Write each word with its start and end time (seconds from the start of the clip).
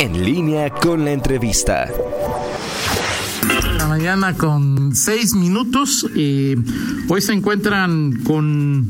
En 0.00 0.24
línea 0.24 0.70
con 0.70 1.04
la 1.04 1.12
entrevista 1.12 1.86
la 3.76 3.86
mañana 3.86 4.34
con 4.34 4.94
seis 4.94 5.34
minutos. 5.34 6.06
Eh, 6.16 6.56
hoy 7.08 7.20
se 7.20 7.32
encuentran 7.32 8.22
con 8.24 8.86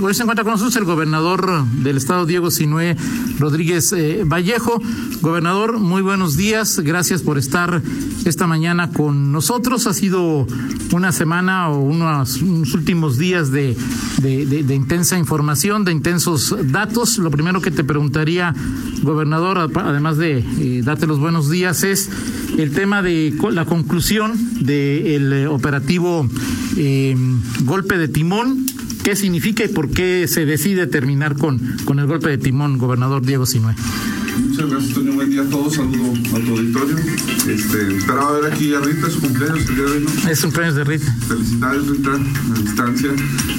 hoy 0.00 0.14
se 0.14 0.22
encuentra 0.22 0.44
con 0.44 0.52
nosotros 0.52 0.76
el 0.76 0.84
gobernador 0.84 1.64
del 1.82 1.96
estado 1.96 2.26
Diego 2.26 2.50
Sinué 2.50 2.96
Rodríguez 3.38 3.92
eh, 3.92 4.22
Vallejo. 4.24 4.80
Gobernador, 5.20 5.78
muy 5.78 6.02
buenos 6.02 6.36
días. 6.36 6.78
Gracias 6.80 7.22
por 7.22 7.38
estar 7.38 7.82
esta 8.24 8.46
mañana 8.46 8.90
con 8.90 9.32
nosotros. 9.32 9.86
Ha 9.86 9.94
sido 9.94 10.46
una 10.92 11.12
semana 11.12 11.70
o 11.70 11.80
unos, 11.80 12.40
últimos 12.42 13.18
días 13.18 13.50
de, 13.50 13.76
intensa 14.70 15.18
información, 15.18 15.84
de 15.84 15.92
intensos 15.92 16.54
datos. 16.70 17.18
Lo 17.18 17.30
primero 17.30 17.60
que 17.60 17.70
te 17.70 17.84
preguntaría, 17.84 18.54
gobernador, 19.02 19.70
además 19.74 20.16
de 20.16 20.38
eh, 20.38 20.82
darte 20.84 21.06
los 21.06 21.18
buenos 21.18 21.50
días, 21.50 21.82
es 21.82 22.10
el 22.56 22.72
tema 22.72 23.02
de 23.02 23.34
la 23.50 23.64
conclusión 23.64 24.32
del 24.60 25.32
eh, 25.32 25.46
operativo 25.46 26.28
golpe 27.64 27.98
de 27.98 28.08
timón. 28.08 28.77
¿Qué 29.08 29.16
significa 29.16 29.64
y 29.64 29.68
por 29.68 29.88
qué 29.88 30.26
se 30.28 30.44
decide 30.44 30.86
terminar 30.86 31.34
con, 31.34 31.58
con 31.86 31.98
el 31.98 32.06
golpe 32.06 32.28
de 32.28 32.36
timón, 32.36 32.76
gobernador 32.76 33.24
Diego 33.24 33.46
Sinue? 33.46 33.74
Muchas 34.36 34.68
gracias, 34.68 34.92
Toño. 34.92 35.12
Buen 35.14 35.30
día 35.30 35.40
a 35.40 35.44
todos. 35.46 35.76
Saludo 35.76 36.12
a 36.12 36.40
tu 36.40 36.50
auditorio. 36.52 36.96
Este, 37.48 37.96
esperaba 37.96 38.32
ver 38.32 38.52
aquí 38.52 38.74
a 38.74 38.80
Rita, 38.80 39.08
su 39.08 39.20
cumpleaños 39.20 39.66
el 39.66 39.76
día 39.76 39.84
de 39.86 39.90
hoy, 39.92 40.04
¿no? 40.04 40.30
Es 40.30 40.42
cumpleaños 40.42 40.74
de 40.74 40.84
Rita. 40.84 41.16
Felicidades, 41.26 41.86
Rita, 41.86 42.10
a 42.10 42.58
distancia. 42.60 43.10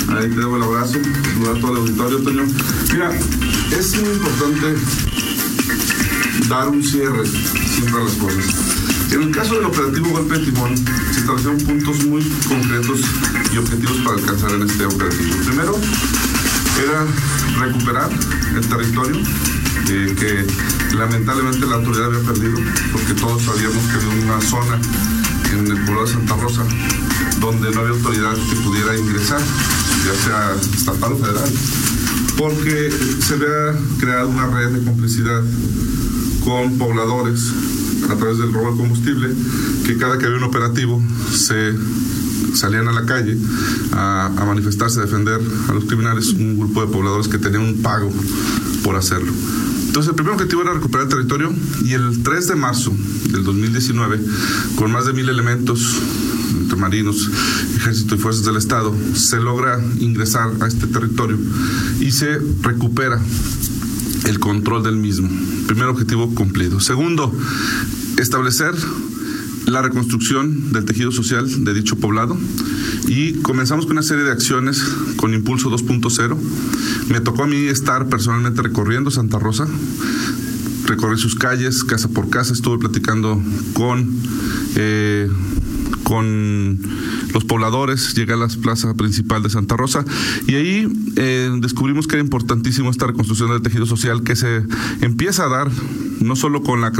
Ahí 0.09 0.29
te 0.29 0.35
debo 0.35 0.57
el 0.57 0.61
abrazo. 0.61 0.99
Saludar 1.33 1.57
a 1.57 1.59
todo 1.59 1.71
el 1.71 1.77
auditorio, 1.79 2.19
Toño. 2.19 2.43
Mira, 2.93 3.11
es 3.75 4.01
muy 4.01 4.11
importante 4.11 4.75
dar 6.47 6.69
un 6.69 6.83
cierre 6.83 7.25
siempre 7.25 8.01
a 8.01 8.03
las 8.03 8.13
cosas. 8.13 8.88
En 9.11 9.23
el 9.23 9.31
caso 9.31 9.55
del 9.55 9.65
operativo 9.65 10.09
Golpe 10.09 10.37
de 10.37 10.45
Timón, 10.45 10.75
se 11.11 11.19
establecieron 11.19 11.57
puntos 11.61 12.05
muy 12.05 12.23
concretos 12.47 13.01
y 13.51 13.57
objetivos 13.57 13.97
para 14.03 14.17
alcanzar 14.17 14.51
en 14.51 14.61
este 14.63 14.85
operativo. 14.85 15.35
Primero, 15.45 15.79
era 16.83 17.05
recuperar 17.59 18.09
el 18.55 18.67
territorio 18.67 19.17
eh, 19.89 20.15
que 20.17 20.95
lamentablemente 20.95 21.65
la 21.65 21.75
autoridad 21.77 22.05
había 22.05 22.21
perdido, 22.21 22.59
porque 22.91 23.13
todos 23.15 23.41
sabíamos 23.41 23.83
que 23.85 23.93
había 23.93 24.25
una 24.25 24.41
zona 24.41 24.79
en 25.53 25.67
el 25.67 25.85
pueblo 25.85 26.05
de 26.05 26.13
Santa 26.13 26.35
Rosa 26.35 26.63
donde 27.39 27.71
no 27.71 27.81
había 27.81 27.93
autoridad 27.93 28.35
que 28.35 28.55
pudiera 28.57 28.97
ingresar, 28.97 29.39
ya 29.39 30.23
sea 30.23 30.55
estatal 30.75 31.13
o 31.13 31.17
federal, 31.17 31.51
porque 32.37 32.91
se 33.25 33.33
había 33.33 33.79
creado 33.97 34.29
una 34.29 34.47
red 34.47 34.69
de 34.71 34.83
complicidad 34.83 35.41
con 36.43 36.77
pobladores 36.77 37.53
a 38.09 38.15
través 38.15 38.37
del 38.37 38.53
robo 38.53 38.71
de 38.71 38.77
combustible, 38.77 39.29
que 39.85 39.97
cada 39.97 40.17
que 40.17 40.25
había 40.25 40.37
un 40.37 40.43
operativo 40.43 41.01
se 41.33 41.73
salían 42.53 42.87
a 42.87 42.91
la 42.91 43.05
calle 43.05 43.37
a, 43.91 44.43
manifestarse, 44.45 44.99
a 44.99 45.03
defender 45.03 45.39
a 45.69 45.73
los 45.73 45.85
criminales, 45.85 46.29
un 46.29 46.57
grupo 46.57 46.85
de 46.85 46.91
pobladores 46.91 47.27
que 47.27 47.37
tenían 47.37 47.63
un 47.63 47.81
pago 47.81 48.11
por 48.83 48.95
hacerlo. 48.95 49.31
Entonces 49.87 50.09
el 50.09 50.15
primer 50.15 50.33
objetivo 50.33 50.61
era 50.61 50.73
recuperar 50.73 51.07
el 51.07 51.09
territorio 51.09 51.53
y 51.83 51.93
el 51.93 52.21
3 52.23 52.47
de 52.47 52.55
marzo 52.55 52.93
del 53.31 53.43
2019, 53.43 54.19
con 54.75 54.91
más 54.91 55.05
de 55.05 55.13
mil 55.13 55.29
elementos 55.29 55.95
entre 56.51 56.77
marinos, 56.77 57.29
ejército 57.77 58.15
y 58.15 58.17
fuerzas 58.17 58.45
del 58.45 58.57
Estado, 58.57 58.95
se 59.13 59.39
logra 59.39 59.79
ingresar 59.99 60.51
a 60.59 60.67
este 60.67 60.87
territorio 60.87 61.37
y 61.99 62.11
se 62.11 62.39
recupera 62.61 63.19
el 64.25 64.39
control 64.39 64.83
del 64.83 64.95
mismo. 64.95 65.29
Primer 65.67 65.87
objetivo 65.87 66.33
cumplido. 66.33 66.79
Segundo, 66.79 67.33
establecer 68.17 68.73
la 69.65 69.81
reconstrucción 69.81 70.71
del 70.71 70.85
tejido 70.85 71.11
social 71.11 71.63
de 71.63 71.73
dicho 71.73 71.97
poblado 71.97 72.37
y 73.07 73.33
comenzamos 73.33 73.85
con 73.85 73.93
una 73.93 74.03
serie 74.03 74.23
de 74.23 74.31
acciones 74.31 74.83
con 75.15 75.33
Impulso 75.33 75.69
2.0. 75.69 76.37
Me 77.09 77.21
tocó 77.21 77.43
a 77.43 77.47
mí 77.47 77.65
estar 77.67 78.07
personalmente 78.07 78.61
recorriendo 78.61 79.11
Santa 79.11 79.39
Rosa, 79.39 79.67
recorrí 80.85 81.17
sus 81.17 81.35
calles, 81.35 81.83
casa 81.83 82.07
por 82.09 82.29
casa, 82.29 82.53
estuve 82.53 82.79
platicando 82.79 83.41
con, 83.73 84.15
eh, 84.75 85.29
con 86.03 86.79
los 87.33 87.45
pobladores, 87.45 88.13
llegué 88.15 88.33
a 88.33 88.37
la 88.37 88.47
plaza 88.47 88.93
principal 88.95 89.43
de 89.43 89.49
Santa 89.49 89.77
Rosa 89.77 90.05
y 90.47 90.55
ahí 90.55 90.87
eh, 91.15 91.49
descubrimos 91.59 92.07
que 92.07 92.15
era 92.15 92.23
importantísimo 92.23 92.89
esta 92.89 93.07
reconstrucción 93.07 93.51
del 93.51 93.61
tejido 93.61 93.85
social 93.85 94.23
que 94.23 94.35
se 94.35 94.63
empieza 95.01 95.45
a 95.45 95.49
dar 95.49 95.71
no 96.19 96.35
solo 96.35 96.61
con 96.63 96.81
la, 96.81 96.91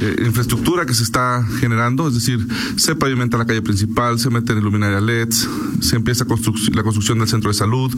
eh, 0.00 0.22
infraestructura 0.24 0.86
que 0.86 0.94
se 0.94 1.02
está 1.02 1.44
generando, 1.58 2.08
es 2.08 2.14
decir, 2.14 2.46
se 2.76 2.94
pavimenta 2.94 3.36
la 3.36 3.46
calle 3.46 3.62
principal, 3.62 4.18
se 4.18 4.30
meten 4.30 4.58
iluminaria 4.58 5.00
LEDs, 5.00 5.48
se 5.80 5.96
empieza 5.96 6.24
la 6.24 6.82
construcción 6.82 7.18
del 7.18 7.28
centro 7.28 7.50
de 7.50 7.54
salud, 7.54 7.94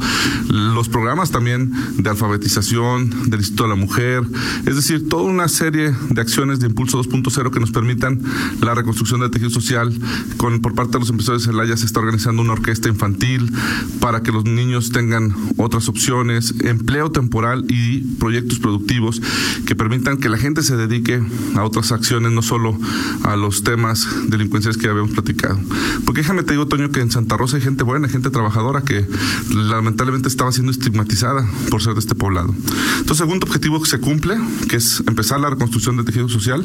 los 0.49 0.89
programas 0.89 1.31
también 1.31 1.73
de 1.99 2.11
alfabetización, 2.11 3.31
del 3.31 3.41
Instituto 3.41 3.65
de 3.65 3.69
la 3.69 3.77
Mujer, 3.77 4.25
es 4.67 4.77
decir, 4.77 5.09
toda 5.09 5.23
una 5.23 5.49
serie 5.49 5.95
de 6.11 6.21
acciones 6.21 6.61
de 6.61 6.67
impulso 6.67 7.03
2.0 7.03 7.51
que 7.51 7.61
nos 7.61 7.71
permitan 7.71 8.21
la 8.61 8.75
reconstrucción 8.75 9.21
del 9.21 9.31
tejido 9.31 9.51
social. 9.51 9.93
Con, 10.37 10.61
por 10.61 10.75
parte 10.75 10.93
de 10.93 11.02
los 11.03 11.11
empresarios 11.11 11.43
de 11.43 11.51
Celaya 11.51 11.77
se 11.77 11.85
está 11.85 11.99
organizando 11.99 12.43
una 12.43 12.53
orquesta 12.53 12.89
infantil 12.89 13.53
para 14.01 14.23
que 14.23 14.31
los 14.31 14.45
niños 14.45 14.93
tengan 14.93 15.35
otras 15.57 15.89
opciones, 15.89 16.55
empleo 16.61 17.11
temporal 17.11 17.65
y 17.69 18.01
proyectos 18.21 18.61
productivos 18.61 19.21
que 19.67 19.75
permitan 19.75 20.19
que 20.19 20.29
la 20.29 20.39
gente 20.39 20.63
se 20.63 20.77
dedique 20.77 21.21
a 21.57 21.65
otras 21.65 21.91
acciones, 21.91 22.31
no 22.31 22.41
solo 22.41 22.79
a 23.25 23.35
los 23.35 23.65
temas 23.65 24.07
delincuenciales 24.29 24.77
que 24.77 24.89
habíamos 24.89 25.11
platicado. 25.11 25.59
Porque 26.05 26.21
déjame 26.21 26.45
te 26.45 26.53
digo, 26.53 26.69
Toño, 26.69 26.93
que 26.93 27.01
en 27.01 27.11
Santa 27.11 27.37
Rosa 27.37 27.57
hay 27.57 27.63
gente 27.63 27.83
buena, 27.83 28.09
gente 28.09 28.31
trabajadora 28.31 28.83
que 28.83 29.05
lamentablemente 29.53 30.29
estaba 30.29 30.53
siendo 30.53 30.71
estigmatizada 30.71 31.49
por 31.69 31.83
ser 31.83 31.95
de 31.95 32.01
este 32.01 32.15
poblado. 32.15 32.55
Entonces, 32.99 33.19
segundo 33.19 33.47
objetivo 33.47 33.83
que 33.83 33.91
se 33.91 33.99
cumple, 33.99 34.39
que 34.69 34.77
es 34.77 35.03
empezar 35.07 35.41
la 35.41 35.51
reconstrucción 35.51 35.97
del 35.97 36.07
tejido 36.07 36.29
social. 36.29 36.65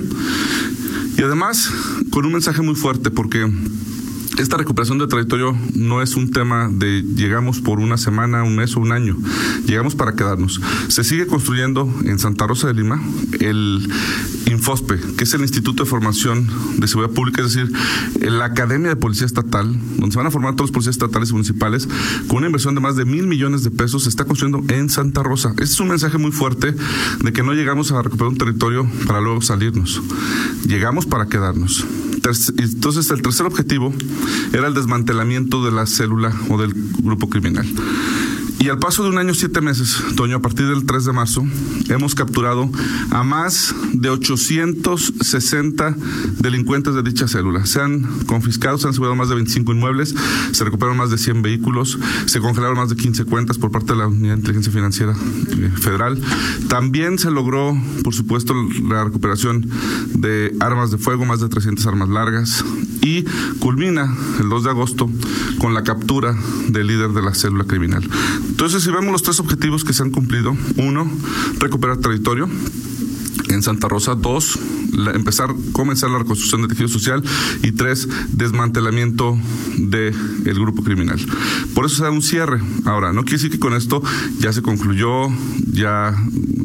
Y 1.17 1.23
además, 1.23 1.71
con 2.11 2.25
un 2.27 2.33
mensaje 2.33 2.61
muy 2.61 2.75
fuerte, 2.75 3.09
porque 3.09 3.51
esta 4.37 4.57
recuperación 4.57 4.97
de 4.99 5.07
territorio 5.07 5.57
no 5.73 6.01
es 6.01 6.15
un 6.15 6.31
tema 6.31 6.69
de 6.71 7.01
llegamos 7.01 7.59
por 7.59 7.79
una 7.79 7.97
semana, 7.97 8.43
un 8.43 8.55
mes 8.55 8.75
o 8.75 8.79
un 8.79 8.91
año. 8.91 9.15
Llegamos 9.65 9.95
para 9.95 10.13
quedarnos. 10.13 10.61
Se 10.87 11.03
sigue 11.03 11.27
construyendo 11.27 11.91
en 12.05 12.19
Santa 12.19 12.47
Rosa 12.47 12.67
de 12.67 12.75
Lima 12.75 13.01
el 13.39 13.87
Infospe, 14.67 14.99
que 15.15 15.23
es 15.23 15.33
el 15.33 15.41
Instituto 15.43 15.83
de 15.85 15.89
Formación 15.89 16.45
de 16.77 16.89
Seguridad 16.89 17.13
Pública, 17.13 17.41
es 17.41 17.53
decir, 17.53 17.71
la 18.19 18.43
Academia 18.43 18.89
de 18.89 18.95
Policía 18.97 19.25
Estatal, 19.25 19.73
donde 19.95 20.11
se 20.11 20.17
van 20.17 20.27
a 20.27 20.31
formar 20.31 20.55
todos 20.55 20.69
los 20.69 20.71
policías 20.71 20.95
estatales 20.95 21.29
y 21.29 21.33
municipales, 21.33 21.87
con 22.27 22.39
una 22.39 22.47
inversión 22.47 22.75
de 22.75 22.81
más 22.81 22.97
de 22.97 23.05
mil 23.05 23.27
millones 23.27 23.63
de 23.63 23.71
pesos, 23.71 24.03
se 24.03 24.09
está 24.09 24.25
construyendo 24.25 24.61
en 24.73 24.89
Santa 24.89 25.23
Rosa. 25.23 25.51
Este 25.51 25.63
es 25.63 25.79
un 25.79 25.87
mensaje 25.87 26.17
muy 26.17 26.33
fuerte 26.33 26.75
de 27.23 27.31
que 27.31 27.43
no 27.43 27.53
llegamos 27.53 27.93
a 27.93 28.01
recuperar 28.01 28.33
un 28.33 28.37
territorio 28.37 28.85
para 29.05 29.21
luego 29.21 29.41
salirnos. 29.41 30.01
Llegamos 30.65 31.05
para 31.05 31.27
quedarnos. 31.27 31.85
Entonces, 32.15 33.09
el 33.09 33.21
tercer 33.21 33.45
objetivo 33.45 33.93
era 34.51 34.67
el 34.67 34.73
desmantelamiento 34.73 35.63
de 35.63 35.71
la 35.71 35.85
célula 35.85 36.33
o 36.49 36.57
del 36.57 36.73
grupo 36.99 37.29
criminal. 37.29 37.65
Y 38.59 38.69
al 38.69 38.79
paso 38.79 39.03
de 39.03 39.09
un 39.09 39.17
año, 39.19 39.33
siete 39.35 39.61
meses, 39.61 40.01
Toño, 40.15 40.37
a 40.37 40.41
partir 40.41 40.67
del 40.67 40.85
3 40.85 41.05
de 41.05 41.13
marzo, 41.13 41.45
hemos 41.89 42.15
capturado 42.15 42.69
a 43.11 43.23
más 43.23 43.75
de 43.93 44.09
860 44.09 45.95
delincuentes 46.39 46.95
de 46.95 47.03
dicha 47.03 47.27
célula. 47.27 47.65
Se 47.67 47.81
han 47.81 48.01
confiscado, 48.25 48.77
se 48.79 48.87
han 48.87 48.91
asegurado 48.91 49.15
más 49.15 49.29
de 49.29 49.35
25 49.35 49.73
inmuebles, 49.73 50.15
se 50.51 50.63
recuperaron 50.63 50.97
más 50.97 51.11
de 51.11 51.19
100 51.19 51.43
vehículos, 51.43 51.99
se 52.25 52.39
congelaron 52.39 52.77
más 52.77 52.89
de 52.89 52.95
15 52.95 53.25
cuentas 53.25 53.59
por 53.59 53.71
parte 53.71 53.93
de 53.93 53.99
la 53.99 54.07
Unidad 54.07 54.33
de 54.33 54.39
Inteligencia 54.39 54.71
Financiera 54.73 55.13
eh, 55.13 55.71
Federal. 55.79 56.19
También 56.67 57.19
se 57.19 57.29
logró, 57.29 57.79
por 58.03 58.15
supuesto, 58.15 58.55
la 58.89 59.03
recuperación 59.03 59.69
de 60.15 60.55
armas 60.59 60.89
de 60.89 60.97
fuego, 60.97 61.25
más 61.25 61.41
de 61.41 61.49
300 61.49 61.85
armas 61.85 62.09
largas, 62.09 62.65
y 63.07 63.25
culmina 63.59 64.13
el 64.39 64.49
2 64.49 64.63
de 64.65 64.69
agosto 64.69 65.09
con 65.59 65.73
la 65.73 65.83
captura 65.83 66.35
del 66.67 66.87
líder 66.87 67.11
de 67.11 67.21
la 67.21 67.33
célula 67.33 67.63
criminal. 67.63 68.03
Entonces, 68.49 68.83
si 68.83 68.91
vemos 68.91 69.11
los 69.11 69.23
tres 69.23 69.39
objetivos 69.39 69.83
que 69.83 69.93
se 69.93 70.03
han 70.03 70.11
cumplido, 70.11 70.55
uno, 70.75 71.09
recuperar 71.59 71.97
territorio 71.97 72.49
en 73.57 73.63
Santa 73.63 73.87
Rosa, 73.87 74.15
dos, 74.15 74.57
empezar, 75.13 75.53
comenzar 75.73 76.09
la 76.09 76.19
reconstrucción 76.19 76.61
del 76.61 76.69
tejido 76.69 76.87
social 76.87 77.23
y 77.63 77.71
tres, 77.73 78.07
desmantelamiento 78.31 79.37
del 79.77 80.15
el 80.45 80.53
grupo 80.53 80.83
criminal. 80.83 81.19
Por 81.73 81.85
eso 81.85 81.97
se 81.97 82.03
da 82.03 82.11
un 82.11 82.21
cierre. 82.21 82.61
Ahora, 82.85 83.11
no 83.11 83.23
quiere 83.23 83.37
decir 83.37 83.51
que 83.51 83.59
con 83.59 83.73
esto 83.73 84.01
ya 84.39 84.53
se 84.53 84.61
concluyó, 84.61 85.29
ya 85.71 86.15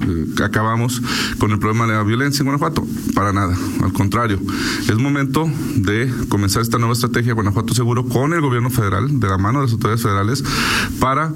eh, 0.03 0.43
acabamos 0.45 1.03
con 1.39 1.51
el 1.51 1.59
problema 1.59 1.87
de 1.87 1.95
la 1.95 2.03
violencia 2.03 2.43
en 2.43 2.47
Guanajuato. 2.47 2.87
Para 3.15 3.33
nada, 3.33 3.57
al 3.83 3.93
contrario, 3.93 4.39
es 4.81 4.97
momento 4.97 5.51
de 5.75 6.13
comenzar 6.29 6.63
esta 6.63 6.79
nueva 6.79 6.93
estrategia 6.93 7.35
Guanajuato 7.35 7.75
Seguro 7.75 8.07
con 8.07 8.33
el 8.33 8.41
gobierno 8.41 8.71
federal, 8.71 9.19
de 9.21 9.29
la 9.29 9.39
mano 9.39 9.61
de 9.61 9.67
las 9.67 9.73
autoridades 9.73 10.03
federales, 10.03 10.45
para 11.01 11.33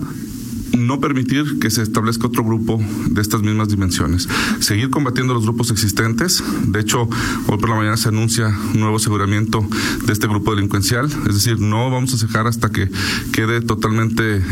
no 0.77 1.01
permitir 1.01 1.59
que 1.59 1.71
se 1.71 1.83
establezca 1.83 2.27
otro 2.27 2.45
grupo 2.45 2.81
de 3.11 3.21
estas 3.21 3.43
mismas 3.43 3.69
dimensiones. 3.69 4.29
Seguir 4.61 4.91
combatiendo 4.91 5.35
los 5.35 5.45
grupos 5.45 5.71
existentes. 5.71 6.43
De 6.67 6.81
hecho, 6.81 7.09
hoy 7.49 7.59
por 7.59 7.69
la 7.69 7.77
mañana 7.77 7.97
se 7.97 8.09
anuncia 8.09 8.49
un 8.75 8.81
nuevo 8.81 8.97
aseguramiento 8.97 9.67
de 10.07 10.13
este 10.13 10.27
grupo 10.27 10.55
delincuencial. 10.55 11.07
Es 11.29 11.35
decir, 11.35 11.61
no 11.61 11.91
vamos 11.91 12.15
a 12.15 12.19
cejar 12.19 12.47
hasta 12.47 12.71
que 12.71 12.91
quede 13.33 13.61
totalmente 13.61 14.37
eh, 14.37 14.43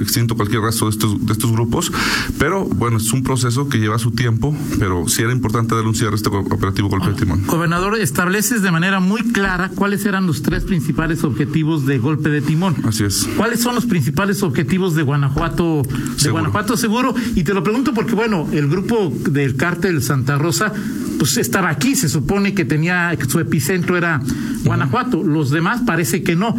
extinto 0.00 0.36
cualquier 0.36 0.62
resto 0.62 0.86
de 0.86 0.92
estos, 0.92 1.26
de 1.26 1.32
estos 1.32 1.52
grupos. 1.52 1.92
Pero 2.38 2.64
bueno, 2.64 2.98
es 2.98 3.12
un 3.12 3.22
proceso 3.22 3.68
que 3.68 3.78
lleva 3.78 3.98
su 3.98 4.10
tiempo, 4.12 4.56
pero 4.78 5.08
sí 5.08 5.22
era 5.22 5.32
importante 5.32 5.74
a 5.74 5.80
este 6.14 6.28
operativo 6.28 6.88
golpe 6.88 7.08
de 7.08 7.14
timón. 7.14 7.44
Gobernador, 7.46 7.98
estableces 7.98 8.62
de 8.62 8.70
manera 8.70 9.00
muy 9.00 9.22
clara 9.32 9.70
cuáles 9.70 10.04
eran 10.06 10.26
los 10.26 10.42
tres 10.42 10.64
principales 10.64 11.24
objetivos 11.24 11.86
de 11.86 11.98
golpe 11.98 12.28
de 12.28 12.40
timón. 12.40 12.76
Así 12.84 13.04
es. 13.04 13.28
¿Cuáles 13.36 13.60
son 13.60 13.74
los 13.74 13.86
principales 13.86 14.42
objetivos 14.42 14.94
de 14.94 15.02
Guanajuato, 15.02 15.49
de 15.56 16.30
Guanajuato 16.30 16.76
Seguro? 16.76 17.14
Y 17.34 17.44
te 17.44 17.54
lo 17.54 17.62
pregunto 17.62 17.92
porque, 17.94 18.14
bueno, 18.14 18.48
el 18.52 18.68
grupo 18.68 19.12
del 19.30 19.56
cártel 19.56 20.02
Santa 20.02 20.38
Rosa, 20.38 20.72
pues 21.18 21.36
estaba 21.36 21.68
aquí, 21.70 21.94
se 21.94 22.08
supone 22.08 22.54
que 22.54 22.64
tenía, 22.64 23.16
su 23.28 23.38
epicentro 23.40 23.96
era 23.96 24.20
Guanajuato. 24.64 25.22
Los 25.22 25.50
demás 25.50 25.82
parece 25.86 26.22
que 26.22 26.36
no. 26.36 26.56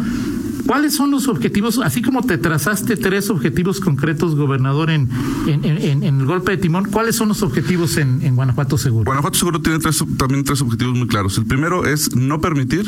¿Cuáles 0.66 0.94
son 0.94 1.10
los 1.10 1.28
objetivos? 1.28 1.80
Así 1.82 2.02
como 2.02 2.22
te 2.22 2.38
trazaste 2.38 2.96
tres 2.96 3.30
objetivos 3.30 3.80
concretos, 3.80 4.36
gobernador, 4.36 4.90
en, 4.90 5.08
en, 5.46 6.02
el 6.02 6.24
golpe 6.24 6.52
de 6.52 6.58
timón, 6.58 6.86
¿cuáles 6.86 7.16
son 7.16 7.28
los 7.28 7.42
objetivos 7.42 7.96
en, 7.96 8.34
Guanajuato 8.36 8.78
Seguro? 8.78 9.04
Guanajuato 9.04 9.38
Seguro 9.38 9.60
tiene 9.60 9.78
también 10.16 10.44
tres 10.44 10.60
objetivos 10.62 10.96
muy 10.96 11.08
claros. 11.08 11.36
El 11.38 11.46
primero 11.46 11.84
es 11.84 12.14
no 12.14 12.40
permitir 12.40 12.86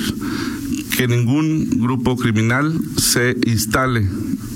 que 0.96 1.08
ningún 1.08 1.68
grupo 1.80 2.16
criminal 2.16 2.78
se 2.96 3.36
instale 3.46 4.08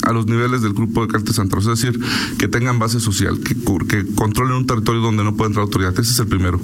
a 0.08 0.12
los 0.12 0.26
niveles 0.26 0.62
del 0.62 0.72
grupo 0.72 1.02
de 1.02 1.12
Cártel 1.12 1.34
Santa 1.34 1.58
es 1.58 1.66
decir, 1.66 2.00
que 2.38 2.48
tengan 2.48 2.78
base 2.78 3.00
social, 3.00 3.40
que, 3.40 3.54
que 3.88 4.06
controlen 4.14 4.56
un 4.56 4.66
territorio 4.66 5.00
donde 5.00 5.24
no 5.24 5.36
puede 5.36 5.48
entrar 5.48 5.64
autoridad. 5.64 5.92
Ese 5.98 6.12
es 6.12 6.18
el 6.18 6.26
primero. 6.26 6.60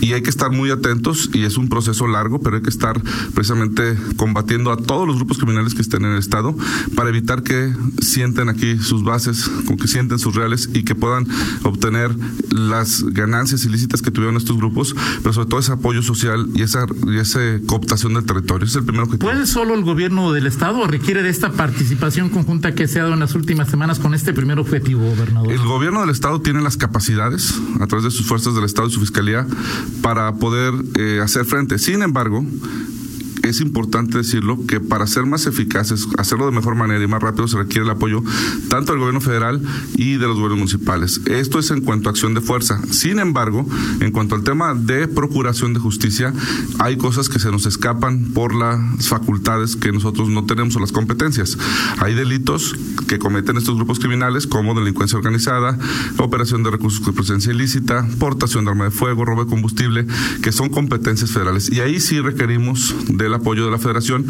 Y 0.00 0.14
hay 0.14 0.22
que 0.22 0.30
estar 0.30 0.50
muy 0.50 0.70
atentos, 0.70 1.30
y 1.32 1.44
es 1.44 1.56
un 1.56 1.68
proceso 1.68 2.06
largo, 2.06 2.40
pero 2.40 2.56
hay 2.56 2.62
que 2.62 2.70
estar 2.70 3.00
precisamente 3.34 3.96
combatiendo 4.16 4.72
a 4.72 4.76
todos 4.76 5.06
los 5.06 5.16
grupos 5.16 5.38
criminales 5.38 5.74
que 5.74 5.82
estén 5.82 6.04
en 6.04 6.12
el 6.12 6.18
Estado 6.18 6.56
para 6.94 7.08
evitar 7.08 7.42
que 7.42 7.72
sienten 8.00 8.48
aquí 8.48 8.78
sus 8.78 9.04
bases, 9.04 9.50
que 9.80 9.88
sienten 9.88 10.18
sus 10.18 10.34
reales 10.34 10.68
y 10.72 10.82
que 10.84 10.94
puedan 10.94 11.26
obtener 11.62 12.14
las 12.50 13.02
ganancias 13.04 13.64
ilícitas 13.64 14.02
que 14.02 14.10
tuvieron 14.10 14.36
estos 14.36 14.56
grupos, 14.56 14.94
pero 15.22 15.32
sobre 15.32 15.48
todo 15.48 15.60
ese 15.60 15.72
apoyo 15.72 16.02
social 16.02 16.48
y 16.54 16.62
esa, 16.62 16.86
y 17.06 17.18
esa 17.18 17.40
cooptación 17.66 18.14
del 18.14 18.24
territorio. 18.24 18.64
Ese 18.64 18.72
es 18.72 18.76
el 18.76 18.84
primero 18.84 19.08
que 19.08 19.18
¿Puede 19.18 19.46
solo 19.46 19.74
el 19.74 19.82
gobierno 19.82 20.32
del 20.32 20.46
Estado 20.46 20.80
o 20.80 20.86
requiere 20.86 21.22
de 21.22 21.30
esta 21.30 21.52
participación 21.52 22.28
conjunta 22.28 22.71
que 22.74 22.88
se 22.88 22.98
ha 22.98 23.02
dado 23.02 23.14
en 23.14 23.20
las 23.20 23.34
últimas 23.34 23.68
semanas 23.68 23.98
con 23.98 24.14
este 24.14 24.32
primer 24.32 24.58
objetivo, 24.58 25.04
gobernador? 25.04 25.52
El 25.52 25.58
gobierno 25.60 26.00
del 26.00 26.10
Estado 26.10 26.40
tiene 26.40 26.60
las 26.60 26.76
capacidades, 26.76 27.54
a 27.80 27.86
través 27.86 28.04
de 28.04 28.10
sus 28.10 28.26
fuerzas 28.26 28.54
del 28.54 28.64
Estado 28.64 28.88
y 28.88 28.92
su 28.92 29.00
fiscalía, 29.00 29.46
para 30.02 30.34
poder 30.34 30.74
eh, 30.98 31.20
hacer 31.22 31.44
frente. 31.44 31.78
Sin 31.78 32.02
embargo, 32.02 32.44
es 33.42 33.60
importante 33.60 34.18
decirlo 34.18 34.58
que 34.66 34.80
para 34.80 35.06
ser 35.06 35.26
más 35.26 35.46
eficaces, 35.46 36.06
hacerlo 36.18 36.46
de 36.46 36.52
mejor 36.52 36.74
manera 36.74 37.02
y 37.02 37.06
más 37.06 37.22
rápido 37.22 37.48
se 37.48 37.58
requiere 37.58 37.84
el 37.84 37.90
apoyo 37.90 38.22
tanto 38.68 38.92
del 38.92 39.00
gobierno 39.00 39.20
federal 39.20 39.62
y 39.96 40.14
de 40.14 40.26
los 40.26 40.36
gobiernos 40.36 40.58
municipales. 40.58 41.20
Esto 41.26 41.58
es 41.58 41.70
en 41.70 41.80
cuanto 41.80 42.08
a 42.08 42.12
acción 42.12 42.34
de 42.34 42.40
fuerza. 42.40 42.80
Sin 42.90 43.18
embargo, 43.18 43.66
en 44.00 44.10
cuanto 44.12 44.34
al 44.34 44.42
tema 44.42 44.74
de 44.74 45.08
procuración 45.08 45.74
de 45.74 45.80
justicia, 45.80 46.32
hay 46.78 46.96
cosas 46.96 47.28
que 47.28 47.38
se 47.38 47.50
nos 47.50 47.66
escapan 47.66 48.30
por 48.32 48.54
las 48.54 49.08
facultades 49.08 49.76
que 49.76 49.92
nosotros 49.92 50.28
no 50.28 50.44
tenemos 50.44 50.76
o 50.76 50.80
las 50.80 50.92
competencias. 50.92 51.58
Hay 51.98 52.14
delitos 52.14 52.74
que 53.08 53.18
cometen 53.18 53.56
estos 53.56 53.76
grupos 53.76 53.98
criminales 53.98 54.46
como 54.46 54.74
delincuencia 54.74 55.18
organizada, 55.18 55.78
operación 56.18 56.62
de 56.62 56.70
recursos 56.70 57.04
de 57.04 57.12
presencia 57.12 57.52
ilícita, 57.52 58.06
portación 58.18 58.64
de 58.64 58.70
arma 58.70 58.84
de 58.84 58.90
fuego, 58.90 59.24
robo 59.24 59.44
de 59.44 59.50
combustible, 59.50 60.06
que 60.42 60.52
son 60.52 60.68
competencias 60.68 61.30
federales. 61.30 61.70
Y 61.70 61.80
ahí 61.80 62.00
sí 62.00 62.20
requerimos 62.20 62.94
de 63.08 63.31
apoyo 63.34 63.64
de 63.64 63.70
la 63.70 63.78
federación, 63.78 64.26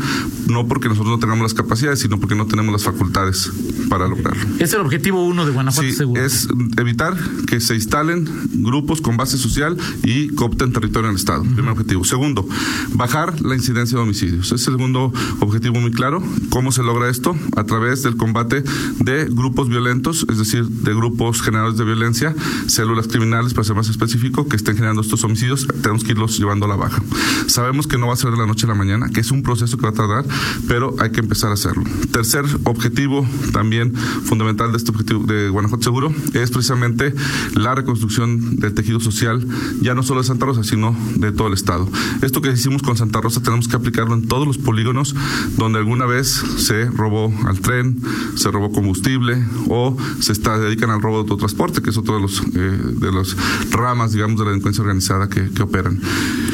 no 0.48 0.66
porque 0.68 0.88
nosotros 0.88 1.12
no 1.12 1.18
tengamos 1.18 1.42
las 1.42 1.54
capacidades, 1.54 2.00
sino 2.00 2.18
porque 2.18 2.34
no 2.34 2.46
tenemos 2.46 2.72
las 2.72 2.84
facultades 2.84 3.50
para 3.88 4.08
lograrlo. 4.08 4.42
Es 4.58 4.72
el 4.72 4.80
objetivo 4.80 5.24
uno 5.24 5.44
de 5.46 5.52
Guanajuato 5.52 5.88
sí, 5.88 6.04
Es 6.16 6.48
evitar 6.78 7.16
que 7.46 7.60
se 7.60 7.74
instalen 7.74 8.28
grupos 8.54 9.00
con 9.00 9.16
base 9.16 9.38
social 9.38 9.76
y 10.02 10.28
coopten 10.30 10.72
territorio 10.72 11.08
en 11.08 11.14
el 11.14 11.18
Estado. 11.18 11.42
Primer 11.42 11.72
objetivo. 11.72 12.04
Segundo, 12.04 12.46
bajar 12.94 13.40
la 13.42 13.54
incidencia 13.54 13.96
de 13.96 14.02
homicidios. 14.02 14.52
Es 14.52 14.66
el 14.66 14.74
segundo 14.76 15.12
objetivo 15.40 15.80
muy 15.80 15.90
claro. 15.90 16.22
¿Cómo 16.50 16.72
se 16.72 16.82
logra 16.82 17.08
esto? 17.08 17.36
A 17.56 17.64
través 17.64 18.02
del 18.02 18.16
combate 18.16 18.62
de 19.00 19.26
grupos 19.26 19.68
violentos, 19.68 20.26
es 20.30 20.38
decir, 20.38 20.66
de 20.66 20.94
grupos 20.94 21.42
generadores 21.42 21.78
de 21.78 21.84
violencia, 21.84 22.34
células 22.66 23.08
criminales, 23.08 23.54
para 23.54 23.64
ser 23.64 23.76
más 23.76 23.88
específico, 23.88 24.48
que 24.48 24.56
estén 24.56 24.74
generando 24.74 25.02
estos 25.02 25.24
homicidios. 25.24 25.66
Tenemos 25.82 26.04
que 26.04 26.12
irlos 26.12 26.38
llevando 26.38 26.66
a 26.66 26.68
la 26.68 26.76
baja. 26.76 27.02
Sabemos 27.46 27.86
que 27.86 27.98
no 27.98 28.06
va 28.06 28.14
a 28.14 28.16
ser 28.16 28.30
de 28.30 28.36
la 28.36 28.46
noche 28.46 28.66
a 28.66 28.68
la 28.68 28.74
mañana 28.74 28.91
que 29.12 29.20
es 29.20 29.30
un 29.30 29.42
proceso 29.42 29.76
que 29.76 29.84
va 29.84 29.90
a 29.90 29.92
tardar, 29.92 30.24
pero 30.68 30.94
hay 30.98 31.10
que 31.10 31.20
empezar 31.20 31.50
a 31.50 31.54
hacerlo. 31.54 31.84
Tercer 32.12 32.44
objetivo 32.64 33.26
también 33.52 33.94
fundamental 33.94 34.72
de 34.72 34.78
este 34.78 34.90
objetivo 34.90 35.24
de 35.24 35.48
Guanajuato 35.48 35.84
Seguro 35.84 36.14
es 36.34 36.50
precisamente 36.50 37.14
la 37.54 37.74
reconstrucción 37.74 38.56
del 38.56 38.74
tejido 38.74 39.00
social, 39.00 39.46
ya 39.80 39.94
no 39.94 40.02
solo 40.02 40.20
de 40.20 40.26
Santa 40.26 40.46
Rosa, 40.46 40.64
sino 40.64 40.96
de 41.16 41.32
todo 41.32 41.48
el 41.48 41.54
Estado. 41.54 41.88
Esto 42.22 42.42
que 42.42 42.50
hicimos 42.50 42.82
con 42.82 42.96
Santa 42.96 43.20
Rosa 43.20 43.42
tenemos 43.42 43.68
que 43.68 43.76
aplicarlo 43.76 44.14
en 44.14 44.28
todos 44.28 44.46
los 44.46 44.58
polígonos 44.58 45.14
donde 45.56 45.78
alguna 45.78 46.06
vez 46.06 46.42
se 46.56 46.86
robó 46.86 47.32
al 47.46 47.60
tren, 47.60 48.00
se 48.34 48.50
robó 48.50 48.72
combustible 48.72 49.44
o 49.68 49.96
se 50.20 50.32
está, 50.32 50.58
dedican 50.58 50.90
al 50.90 51.00
robo 51.00 51.16
de 51.16 51.20
autotransporte, 51.22 51.82
que 51.82 51.90
es 51.90 51.96
otro 51.96 52.16
de 52.16 52.20
los 52.20 52.42
eh, 52.54 52.78
de 53.00 53.12
las 53.12 53.36
ramas, 53.70 54.12
digamos, 54.12 54.38
de 54.38 54.44
la 54.44 54.50
delincuencia 54.50 54.82
organizada 54.82 55.28
que, 55.28 55.62
operan. 55.62 56.00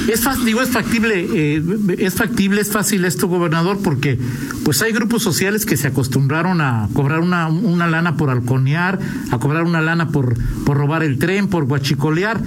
Es, 0.06 0.22
digo, 0.44 0.60
es 0.60 0.70
factible, 0.70 1.26
eh, 1.32 1.62
es 1.98 2.14
factible 2.14 2.27
es 2.36 2.70
fácil 2.70 3.04
esto, 3.04 3.28
gobernador, 3.28 3.78
porque 3.82 4.18
pues 4.64 4.82
hay 4.82 4.92
grupos 4.92 5.22
sociales 5.22 5.66
que 5.66 5.76
se 5.76 5.88
acostumbraron 5.88 6.60
a 6.60 6.88
cobrar 6.92 7.20
una, 7.20 7.48
una 7.48 7.86
lana 7.86 8.16
por 8.16 8.30
halconear, 8.30 8.98
a 9.30 9.38
cobrar 9.38 9.64
una 9.64 9.80
lana 9.80 10.08
por, 10.08 10.36
por 10.64 10.76
robar 10.76 11.02
el 11.02 11.18
tren, 11.18 11.48
por 11.48 11.64
guachicolear 11.64 12.40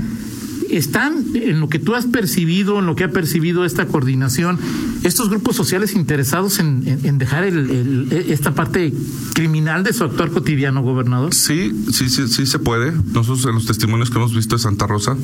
están 0.69 1.25
en 1.33 1.59
lo 1.59 1.69
que 1.69 1.79
tú 1.79 1.95
has 1.95 2.05
percibido, 2.05 2.79
en 2.79 2.85
lo 2.85 2.95
que 2.95 3.03
ha 3.03 3.11
percibido 3.11 3.65
esta 3.65 3.87
coordinación, 3.87 4.59
estos 5.03 5.29
grupos 5.29 5.55
sociales 5.55 5.95
interesados 5.95 6.59
en, 6.59 7.17
dejar 7.17 7.43
el, 7.43 8.07
esta 8.29 8.53
parte 8.53 8.93
criminal 9.33 9.83
de 9.83 9.93
su 9.93 10.03
actuar 10.03 10.29
cotidiano, 10.31 10.81
gobernador? 10.81 11.33
Sí, 11.33 11.71
sí, 11.91 12.09
sí, 12.09 12.27
sí 12.27 12.45
se 12.45 12.59
puede. 12.59 12.91
Nosotros 12.91 13.45
en 13.45 13.53
los 13.53 13.65
testimonios 13.65 14.09
que 14.09 14.17
hemos 14.17 14.35
visto 14.35 14.55
de 14.55 14.61
Santa 14.61 14.87
Rosa, 14.87 15.17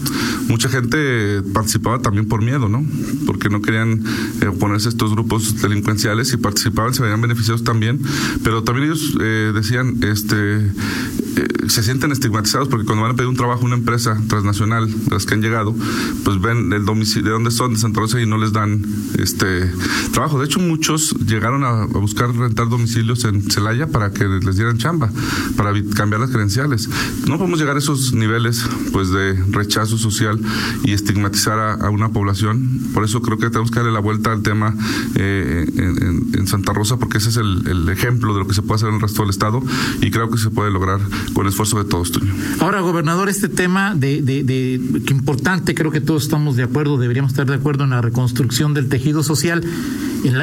mucha 0.47 0.69
gente 0.69 1.41
participaba 1.53 1.99
también 1.99 2.27
por 2.27 2.41
miedo, 2.41 2.69
¿no? 2.69 2.85
Porque 3.25 3.49
no 3.49 3.61
querían 3.61 4.03
eh, 4.41 4.47
oponerse 4.47 4.87
a 4.87 4.91
estos 4.91 5.11
grupos 5.11 5.61
delincuenciales 5.61 6.33
y 6.33 6.37
participaban, 6.37 6.93
se 6.93 7.03
veían 7.03 7.21
beneficiados 7.21 7.63
también, 7.63 7.99
pero 8.43 8.63
también 8.63 8.87
ellos 8.87 9.15
eh, 9.19 9.51
decían, 9.53 9.97
este, 10.01 10.57
eh, 10.57 11.47
se 11.67 11.83
sienten 11.83 12.11
estigmatizados 12.11 12.67
porque 12.67 12.85
cuando 12.85 13.03
van 13.03 13.11
a 13.11 13.15
pedir 13.15 13.29
un 13.29 13.35
trabajo 13.35 13.61
a 13.61 13.65
una 13.65 13.75
empresa 13.75 14.19
transnacional 14.27 14.89
las 15.09 15.25
que 15.27 15.35
han 15.35 15.41
llegado, 15.41 15.75
pues 16.23 16.41
ven 16.41 16.73
el 16.73 16.85
domicilio 16.85 17.25
de 17.25 17.31
dónde 17.31 17.51
son, 17.51 17.73
de 17.73 17.79
Santa 17.79 17.99
Rosa, 17.99 18.19
y 18.19 18.25
no 18.25 18.37
les 18.37 18.51
dan 18.53 18.83
este 19.19 19.71
trabajo. 20.11 20.39
De 20.39 20.45
hecho, 20.45 20.59
muchos 20.59 21.15
llegaron 21.25 21.63
a, 21.63 21.85
buscar 21.85 22.33
rentar 22.35 22.69
domicilios 22.69 23.25
en 23.25 23.49
Celaya 23.49 23.87
para 23.87 24.11
que 24.11 24.25
les 24.25 24.55
dieran 24.55 24.77
chamba, 24.77 25.11
para 25.55 25.71
cambiar 25.95 26.21
las 26.21 26.31
credenciales. 26.31 26.89
No 27.27 27.37
podemos 27.37 27.59
llegar 27.59 27.75
a 27.75 27.79
esos 27.79 28.13
niveles 28.13 28.65
pues 28.91 29.11
de 29.11 29.33
rechazo 29.51 29.97
social 29.97 30.39
y 30.83 30.93
estigmatizar 30.93 31.81
a, 31.81 31.89
una 31.89 32.09
población. 32.09 32.79
Por 32.93 33.03
eso 33.03 33.21
creo 33.21 33.37
que 33.37 33.49
tenemos 33.49 33.71
que 33.71 33.79
darle 33.79 33.91
la 33.91 33.99
vuelta 33.99 34.31
al 34.31 34.41
tema 34.41 34.73
eh, 35.15 35.65
en, 35.75 36.47
Santa 36.47 36.71
Rosa, 36.71 36.97
porque 36.97 37.17
ese 37.17 37.29
es 37.29 37.37
el, 37.37 37.89
ejemplo 37.89 38.33
de 38.33 38.39
lo 38.39 38.47
que 38.47 38.53
se 38.53 38.61
puede 38.61 38.75
hacer 38.75 38.89
en 38.89 38.95
el 38.95 39.01
resto 39.01 39.23
del 39.23 39.31
Estado 39.31 39.61
y 40.01 40.11
creo 40.11 40.29
que 40.29 40.37
se 40.37 40.49
puede 40.49 40.71
lograr 40.71 41.01
con 41.33 41.45
el 41.45 41.49
esfuerzo 41.49 41.77
de 41.77 41.89
todos, 41.89 42.11
Toño. 42.13 42.33
Ahora, 42.59 42.79
gobernador, 42.79 43.27
este 43.27 43.49
tema 43.49 43.95
de, 43.95 44.21
de, 44.21 44.43
de 44.43 45.01
importante, 45.17 45.73
creo 45.73 45.91
que 45.91 46.01
todos 46.01 46.23
estamos 46.23 46.55
de 46.55 46.63
acuerdo, 46.63 46.97
deberíamos 46.97 47.31
estar 47.31 47.45
de 47.45 47.55
acuerdo 47.55 47.83
en 47.83 47.89
la 47.89 48.01
reconstrucción 48.01 48.73
del 48.73 48.87
tejido 48.87 49.23
social 49.23 49.63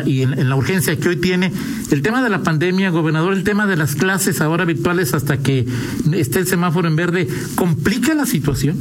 y 0.07 0.23
en 0.23 0.49
la 0.49 0.57
urgencia 0.57 0.97
que 0.97 1.09
hoy 1.09 1.16
tiene. 1.16 1.52
El 1.90 2.02
tema 2.02 2.23
de 2.23 2.31
la 2.31 2.43
pandemia, 2.43 2.90
gobernador, 2.90 3.33
el 3.33 3.45
tema 3.45 3.66
de 3.66 3.76
las 3.76 3.95
clases 3.95 4.40
ahora 4.40 4.64
virtuales 4.64 5.14
hasta 5.14 5.38
que 5.38 5.66
esté 6.12 6.40
el 6.40 6.47
semáforo 6.47 6.88
en 6.88 6.97
verde, 6.97 7.28
¿complica 7.54 8.14
la 8.14 8.26
situación? 8.26 8.76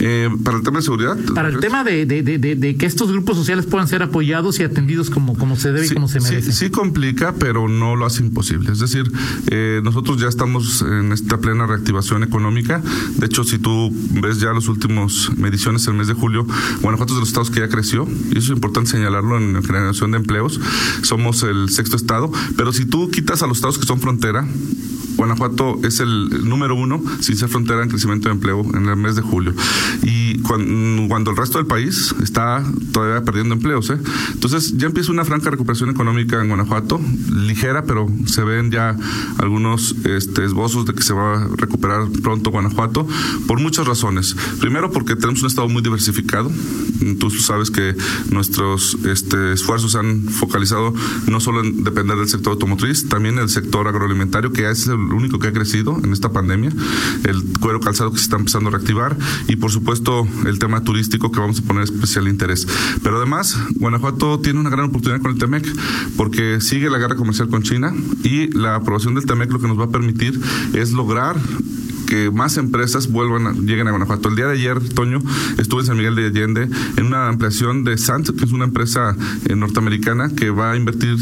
Eh, 0.00 0.28
¿Para 0.44 0.58
el 0.58 0.62
tema 0.62 0.78
de 0.78 0.82
seguridad? 0.82 1.16
Para 1.34 1.48
el 1.48 1.58
tema 1.58 1.84
de, 1.84 2.06
de, 2.06 2.76
que 2.76 2.86
estos 2.86 3.10
grupos 3.10 3.36
sociales 3.36 3.66
puedan 3.66 3.88
ser 3.88 4.02
apoyados 4.02 4.60
y 4.60 4.62
atendidos 4.62 5.10
como, 5.10 5.36
como 5.36 5.56
se 5.56 5.72
debe 5.72 5.86
y 5.86 5.90
como 5.90 6.08
se 6.08 6.20
merece. 6.20 6.52
Sí, 6.52 6.70
complica, 6.70 7.34
pero 7.38 7.68
no 7.68 7.96
lo 7.96 8.06
hace 8.06 8.22
imposible. 8.22 8.72
Es 8.72 8.78
decir, 8.78 9.10
eh, 9.50 9.80
nosotros 9.82 10.20
ya 10.20 10.28
estamos 10.28 10.82
en 10.82 11.12
esta 11.12 11.38
plena 11.38 11.66
reactivación 11.66 12.22
económica. 12.22 12.82
De 13.16 13.26
hecho, 13.26 13.44
si 13.44 13.58
tú 13.58 13.92
ves 14.10 14.40
ya 14.40 14.52
los 14.52 14.68
últimos 14.68 15.30
mediciones 15.36 15.86
el 15.86 15.94
mes 15.94 16.08
de 16.08 16.14
julio, 16.14 16.46
Guanajuato 16.82 17.12
es 17.12 17.16
de 17.16 17.20
los 17.20 17.28
estados 17.28 17.50
que 17.50 17.60
ya 17.60 17.68
creció, 17.68 18.06
y 18.30 18.38
eso 18.38 18.52
es 18.52 18.56
importante 18.56 18.90
señalarlo 18.90 19.38
en 19.38 19.62
generación 19.62 20.10
de 20.12 20.18
empleos. 20.18 20.60
Somos 21.02 21.42
el 21.42 21.70
sexto 21.70 21.96
estado, 21.96 22.30
pero 22.56 22.72
si 22.72 22.84
tú 22.84 23.10
quitas 23.10 23.42
a 23.42 23.46
los 23.46 23.58
estados 23.58 23.78
que 23.78 23.86
son 23.86 24.00
frontera, 24.00 24.46
Guanajuato 25.16 25.80
es 25.82 26.00
el 26.00 26.48
número 26.48 26.74
uno 26.74 27.02
sin 27.20 27.36
ser 27.36 27.48
frontera 27.48 27.82
en 27.82 27.88
crecimiento 27.88 28.28
de 28.28 28.34
empleo 28.34 28.64
en 28.74 28.88
el 28.88 28.96
mes 28.96 29.16
de 29.16 29.22
julio. 29.22 29.54
Y 30.02 30.38
cuando, 30.40 31.30
el 31.30 31.36
resto 31.36 31.58
del 31.58 31.66
país 31.66 32.14
está 32.22 32.64
todavía 32.92 33.24
perdiendo 33.24 33.54
empleos. 33.54 33.90
¿eh? 33.90 33.98
Entonces 34.32 34.76
ya 34.76 34.86
empieza 34.86 35.12
una 35.12 35.24
franca 35.24 35.50
recuperación 35.50 35.90
económica 35.90 36.40
en 36.40 36.48
Guanajuato, 36.48 37.00
ligera, 37.34 37.84
pero 37.84 38.06
se 38.26 38.44
ven 38.44 38.70
ya 38.70 38.96
algunos 39.38 39.96
este, 40.04 40.44
esbozos 40.44 40.86
de 40.86 40.94
que 40.94 41.02
se 41.02 41.14
va 41.14 41.42
a 41.42 41.48
recuperar 41.56 42.08
pronto 42.22 42.50
Guanajuato 42.50 43.06
por 43.46 43.60
muchas 43.60 43.86
razones. 43.86 44.36
Primero 44.60 44.90
porque 44.90 45.16
tenemos 45.16 45.42
un 45.42 45.48
estado 45.48 45.68
muy 45.68 45.82
diversificado. 45.82 46.50
Tú 47.18 47.30
sabes 47.30 47.70
que 47.70 47.94
nuestros 48.30 48.96
este, 49.04 49.52
esfuerzos 49.52 49.92
se 49.92 49.98
han 49.98 50.22
focalizado 50.28 50.94
no 51.26 51.40
solo 51.40 51.62
en 51.62 51.84
depender 51.84 52.16
del 52.16 52.28
sector 52.28 52.54
automotriz, 52.54 53.08
también 53.08 53.38
el 53.38 53.48
sector 53.48 53.86
agroalimentario, 53.88 54.52
que 54.52 54.68
es 54.70 54.86
el 54.86 55.05
único 55.12 55.38
que 55.38 55.48
ha 55.48 55.52
crecido 55.52 55.98
en 56.02 56.12
esta 56.12 56.32
pandemia, 56.32 56.72
el 57.24 57.42
cuero 57.60 57.80
calzado 57.80 58.10
que 58.10 58.18
se 58.18 58.24
está 58.24 58.36
empezando 58.36 58.68
a 58.68 58.72
reactivar 58.72 59.16
y 59.48 59.56
por 59.56 59.70
supuesto 59.70 60.26
el 60.46 60.58
tema 60.58 60.82
turístico 60.82 61.30
que 61.30 61.40
vamos 61.40 61.60
a 61.60 61.62
poner 61.62 61.84
especial 61.84 62.28
interés. 62.28 62.66
Pero 63.02 63.16
además, 63.16 63.58
Guanajuato 63.74 64.40
tiene 64.40 64.60
una 64.60 64.70
gran 64.70 64.86
oportunidad 64.86 65.20
con 65.20 65.32
el 65.32 65.38
TEMEC 65.38 65.66
porque 66.16 66.60
sigue 66.60 66.90
la 66.90 66.98
guerra 66.98 67.16
comercial 67.16 67.48
con 67.48 67.62
China 67.62 67.94
y 68.22 68.48
la 68.56 68.76
aprobación 68.76 69.14
del 69.14 69.26
TEMEC 69.26 69.52
lo 69.52 69.60
que 69.60 69.68
nos 69.68 69.78
va 69.78 69.84
a 69.84 69.90
permitir 69.90 70.40
es 70.72 70.92
lograr 70.92 71.36
que 72.06 72.30
más 72.30 72.56
empresas 72.56 73.10
vuelvan, 73.10 73.66
lleguen 73.66 73.88
a 73.88 73.90
Guanajuato. 73.90 74.28
El 74.28 74.36
día 74.36 74.46
de 74.46 74.54
ayer, 74.54 74.80
Toño, 74.94 75.20
estuve 75.58 75.80
en 75.80 75.86
San 75.86 75.96
Miguel 75.96 76.14
de 76.14 76.26
Allende 76.26 76.68
en 76.96 77.06
una 77.06 77.28
ampliación 77.28 77.84
de 77.84 77.98
Sant, 77.98 78.30
que 78.30 78.44
es 78.44 78.52
una 78.52 78.64
empresa 78.64 79.16
eh, 79.48 79.56
norteamericana 79.56 80.30
que 80.30 80.50
va 80.50 80.72
a 80.72 80.76
invertir 80.76 81.16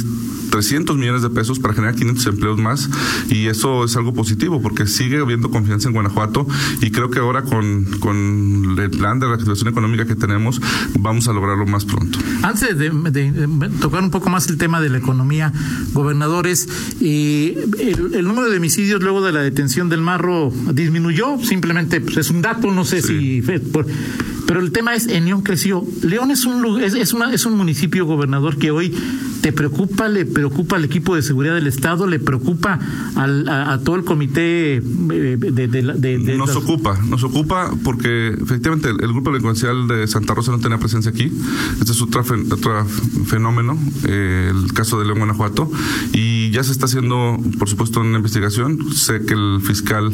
300 0.54 0.96
millones 0.96 1.22
de 1.22 1.30
pesos 1.30 1.58
para 1.58 1.74
generar 1.74 1.96
500 1.96 2.26
empleos 2.26 2.60
más 2.60 2.88
y 3.28 3.48
eso 3.48 3.82
es 3.82 3.96
algo 3.96 4.14
positivo 4.14 4.62
porque 4.62 4.86
sigue 4.86 5.18
habiendo 5.18 5.50
confianza 5.50 5.88
en 5.88 5.94
Guanajuato 5.94 6.46
y 6.80 6.92
creo 6.92 7.10
que 7.10 7.18
ahora 7.18 7.42
con, 7.42 7.86
con 7.98 8.76
el 8.78 8.90
plan 8.90 9.18
de 9.18 9.26
reactivación 9.26 9.68
económica 9.68 10.06
que 10.06 10.14
tenemos 10.14 10.60
vamos 10.96 11.26
a 11.26 11.32
lograrlo 11.32 11.66
más 11.66 11.84
pronto. 11.84 12.20
Antes 12.42 12.78
de, 12.78 12.90
tocar 13.80 14.04
un 14.04 14.12
poco 14.12 14.30
más 14.30 14.48
el 14.48 14.56
tema 14.56 14.80
de 14.80 14.90
la 14.90 14.98
economía, 14.98 15.52
gobernadores, 15.92 16.68
y 17.00 17.54
el, 17.80 18.24
número 18.24 18.48
de 18.48 18.58
homicidios 18.58 19.02
luego 19.02 19.22
de 19.22 19.32
la 19.32 19.40
detención 19.40 19.88
del 19.88 20.02
Marro 20.02 20.52
disminuyó, 20.72 21.36
simplemente 21.42 22.00
pues, 22.00 22.16
es 22.18 22.30
un 22.30 22.42
dato, 22.42 22.70
no 22.70 22.84
sé 22.84 23.02
si... 23.02 23.42
pero 24.46 24.60
el 24.60 24.70
tema 24.70 24.94
es, 24.94 25.08
en 25.08 25.24
León 25.24 25.42
creció. 25.42 25.84
León 26.02 26.30
es 26.30 26.44
un, 26.44 26.80
es, 26.80 26.94
es, 26.94 27.12
una, 27.12 27.32
es 27.32 27.44
un 27.44 27.56
municipio 27.56 28.06
gobernador 28.06 28.56
que 28.56 28.70
hoy 28.70 28.94
te 29.44 29.52
preocupa, 29.52 30.08
le 30.08 30.24
preocupa 30.24 30.43
al 30.74 30.84
equipo 30.84 31.14
de 31.14 31.22
seguridad 31.22 31.54
del 31.54 31.66
Estado, 31.66 32.06
le 32.06 32.18
preocupa 32.18 32.78
al, 33.14 33.48
a, 33.48 33.78
todo 33.78 33.96
el 33.96 34.04
comité 34.04 34.76
eh, 34.76 34.80
de, 34.80 35.68
de, 35.68 36.36
nos 36.36 36.56
ocupa, 36.56 36.98
nos 37.08 37.22
ocupa 37.22 37.70
porque 37.82 38.28
efectivamente 38.28 38.88
el, 38.88 39.12
grupo 39.12 39.30
delincuencial 39.30 39.86
de 39.86 40.06
Santa 40.06 40.34
Rosa 40.34 40.52
no 40.52 40.58
tenía 40.58 40.78
presencia 40.78 41.10
aquí. 41.10 41.30
Este 41.80 41.92
es 41.92 42.02
otro, 42.02 42.22
otro 42.50 42.84
fenómeno, 43.26 43.78
eh, 44.06 44.50
el 44.52 44.72
caso 44.72 44.98
de 44.98 45.06
León 45.06 45.18
Guanajuato, 45.18 45.70
y 46.12 46.50
ya 46.50 46.62
se 46.62 46.72
está 46.72 46.86
haciendo, 46.86 47.38
por 47.58 47.68
supuesto, 47.68 48.00
una 48.00 48.18
investigación. 48.18 48.92
Sé 48.92 49.24
que 49.24 49.34
el 49.34 49.60
fiscal 49.62 50.12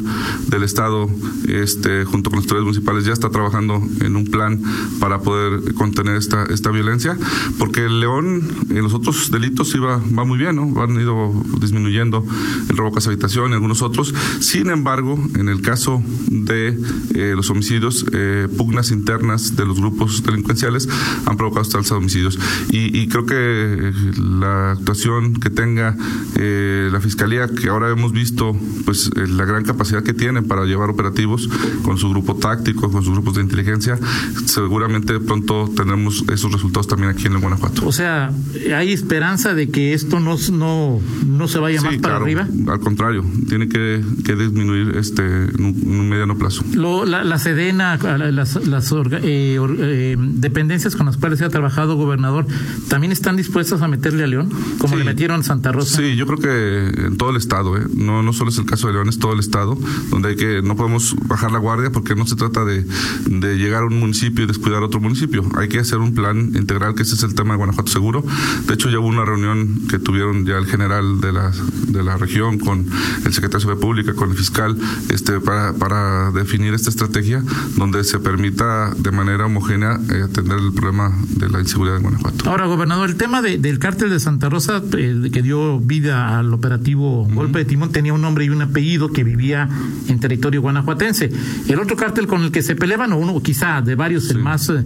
del 0.49 0.63
Estado, 0.63 1.09
este, 1.49 2.05
junto 2.05 2.31
con 2.31 2.39
los 2.39 2.45
autoridades 2.45 2.65
municipales, 2.65 3.05
ya 3.05 3.13
está 3.13 3.31
trabajando 3.31 3.83
en 4.01 4.17
un 4.17 4.27
plan 4.27 4.61
para 4.99 5.21
poder 5.21 5.75
contener 5.75 6.17
esta, 6.17 6.45
esta 6.45 6.71
violencia, 6.71 7.17
porque 7.59 7.89
León, 7.89 8.43
en 8.71 8.83
los 8.83 8.95
otros 8.95 9.31
delitos 9.31 9.75
iba, 9.75 10.01
va 10.21 10.25
muy 10.27 10.39
bien, 10.39 10.57
¿no? 10.57 10.83
Han 10.83 11.01
ido 11.01 11.33
disminuyendo 11.61 12.25
el 12.69 12.77
robo 12.77 12.93
casa 12.93 13.11
habitación 13.11 13.51
y 13.51 13.55
algunos 13.55 13.83
otros. 13.83 14.15
Sin 14.41 14.71
embargo, 14.71 15.19
en 15.35 15.49
el 15.49 15.63
caso 15.63 16.03
de 16.31 16.79
eh, 17.15 17.33
los 17.35 17.49
homicidios, 17.51 18.05
eh, 18.13 18.49
pugnas 18.57 18.91
internas 18.91 19.57
de 19.57 19.65
los 19.65 19.81
grupos 19.81 20.23
delincuenciales 20.23 20.89
han 21.27 21.37
provocado 21.37 21.63
esta 21.63 21.79
alza 21.79 21.95
de 21.95 21.99
homicidios. 21.99 22.39
Y, 22.71 23.09
creo 23.09 23.27
que 23.27 23.35
eh, 23.35 23.93
la 24.19 24.73
actuación 24.73 25.35
que 25.35 25.51
tenga 25.51 25.97
la 26.37 27.01
Fiscalía, 27.01 27.49
que 27.49 27.69
ahora 27.69 27.91
hemos 27.91 28.13
visto 28.13 28.57
pues 28.85 29.11
la 29.17 29.45
gran 29.45 29.65
capacidad 29.65 30.03
que 30.03 30.13
tiene 30.15 30.43
para 30.43 30.65
llevar 30.65 30.91
operativos 30.91 31.49
con 31.83 31.99
su 31.99 32.11
grupo 32.11 32.37
táctico, 32.37 32.91
con 32.91 33.03
sus 33.03 33.13
grupos 33.13 33.35
de 33.35 33.43
inteligencia, 33.43 33.99
seguramente 34.47 35.19
pronto 35.21 35.71
tendremos 35.75 36.25
esos 36.33 36.53
resultados 36.53 36.89
también 36.89 37.11
aquí 37.11 37.27
en 37.27 37.35
el 37.35 37.41
Guanajuato. 37.41 37.87
O 37.87 37.93
sea, 37.93 38.33
hay 38.75 38.93
esperanza 38.93 39.55
de 39.55 39.71
que 39.71 39.95
esto 40.01 40.21
no, 40.21 40.37
no, 40.53 41.01
no 41.27 41.49
se 41.49 41.59
vaya 41.59 41.81
más 41.83 41.97
para 41.99 42.17
arriba? 42.17 42.47
Al 42.69 42.81
contrario, 42.81 43.25
tiene 43.49 43.69
que, 43.69 44.03
que 44.25 44.37
disminuir 44.37 44.97
este 44.97 45.23
en 45.23 45.65
un, 45.65 46.09
mediano 46.09 46.37
plazo. 46.37 46.65
Lo, 46.75 47.05
la, 47.05 47.25
la, 47.25 47.39
Sedena, 47.39 47.97
las, 47.97 48.67
las 48.67 48.93
eh, 48.93 49.59
eh, 49.59 50.17
dependencias 50.19 50.97
con 50.97 51.07
las 51.07 51.17
cuales 51.17 51.39
se 51.39 51.45
ha 51.45 51.49
trabajado, 51.49 51.97
gobernador, 51.97 52.47
¿también 52.89 53.13
están 53.13 53.37
dispuestas 53.37 53.83
a 53.83 53.89
meterle 53.89 54.25
a 54.25 54.27
León? 54.27 54.51
Como 54.79 54.97
le 54.97 55.05
metieron 55.05 55.41
a 55.41 55.43
Santa 55.43 55.73
Rosa. 55.73 55.99
Sí, 55.99 56.17
yo 56.17 56.27
creo 56.27 56.39
que 56.39 57.07
en 57.07 57.17
todo 57.17 57.31
el 57.31 57.37
estado, 57.37 57.77
¿eh? 57.77 57.87
no, 57.95 58.23
no 58.23 58.33
solo 58.33 58.51
es 58.51 58.59
el 58.59 58.67
caso 58.67 58.87
de 58.89 58.95
León, 58.95 59.09
es 59.09 59.19
todo 59.19 59.33
el 59.33 59.41
estado, 59.41 59.79
donde 60.11 60.31
hay 60.31 60.37
que, 60.37 60.63
no 60.63 60.77
podemos 60.77 61.15
bajar 61.27 61.53
la 61.53 61.59
guardia 61.59 61.91
porque 61.91 62.15
no 62.15 62.27
se 62.27 62.37
trata 62.37 62.65
de, 62.65 62.87
de 63.27 63.59
llegar 63.59 63.83
a 63.83 63.87
un 63.87 63.99
municipio 63.99 64.45
y 64.45 64.47
descuidar 64.47 64.83
otro 64.83 65.01
municipio. 65.01 65.45
Hay 65.57 65.69
que 65.69 65.79
hacer 65.79 65.99
un 65.99 66.15
plan 66.15 66.53
integral, 66.55 66.95
que 66.95 67.03
ese 67.03 67.15
es 67.15 67.23
el 67.23 67.35
tema 67.35 67.55
de 67.55 67.59
Guanajuato 67.59 67.91
Seguro. 67.91 68.25
De 68.67 68.75
hecho, 68.75 68.91
ya 68.91 68.99
hubo 68.99 69.09
una 69.09 69.25
reunión 69.25 69.83
que 69.91 69.99
tuvieron 69.99 70.47
ya 70.47 70.57
el 70.57 70.67
general 70.67 71.21
de 71.21 71.33
la, 71.33 71.51
de 71.89 72.03
la 72.05 72.17
región 72.17 72.59
con 72.59 72.87
el 73.25 73.33
secretario 73.33 73.59
de 73.59 73.61
Seguridad 73.61 73.81
Pública, 73.81 74.15
con 74.15 74.31
el 74.31 74.37
fiscal, 74.37 74.77
este, 75.09 75.41
para, 75.41 75.73
para 75.73 76.31
definir 76.31 76.75
esta 76.75 76.91
estrategia 76.91 77.43
donde 77.77 78.05
se 78.05 78.21
permita 78.21 78.95
de 78.97 79.11
manera 79.11 79.47
homogénea 79.47 79.99
eh, 80.11 80.23
atender 80.23 80.59
el 80.59 80.73
problema 80.73 81.13
de 81.29 81.49
la 81.49 81.61
inseguridad 81.61 81.97
en 81.97 82.03
Guanajuato. 82.05 82.49
Ahora, 82.49 82.67
gobernador, 82.67 83.11
el 83.11 83.17
tema 83.17 83.43
del 83.43 83.79
cártel 83.81 84.11
de 84.11 84.21
Santa 84.21 84.49
Rosa, 84.49 84.81
eh, 84.97 85.31
que 85.33 85.43
dio 85.43 85.81
vida 85.81 86.39
al 86.39 86.55
operativo 86.55 87.27
Golpe 87.33 87.61
de 87.61 87.65
Timón, 87.65 87.91
tenía 87.91 88.13
un 88.15 88.21
nombre 88.21 88.45
y 88.45 88.51
un 88.51 88.63
apellido 88.63 89.13
que 89.13 89.25
vivía 89.25 89.69
en 90.07 90.21
territorio 90.21 90.63
guanajuatense. 90.63 91.33
El 91.67 91.81
otro 91.81 91.97
cártel 91.97 92.29
con 92.29 92.43
el 92.43 92.53
que 92.53 92.63
se 92.63 92.77
peleaban, 92.77 93.13
o 93.13 93.19
uno 93.19 93.43
quizá 93.43 93.83
de 93.83 93.97
varios, 93.97 94.31
el 94.31 94.39
más, 94.39 94.69
eh, 94.69 94.85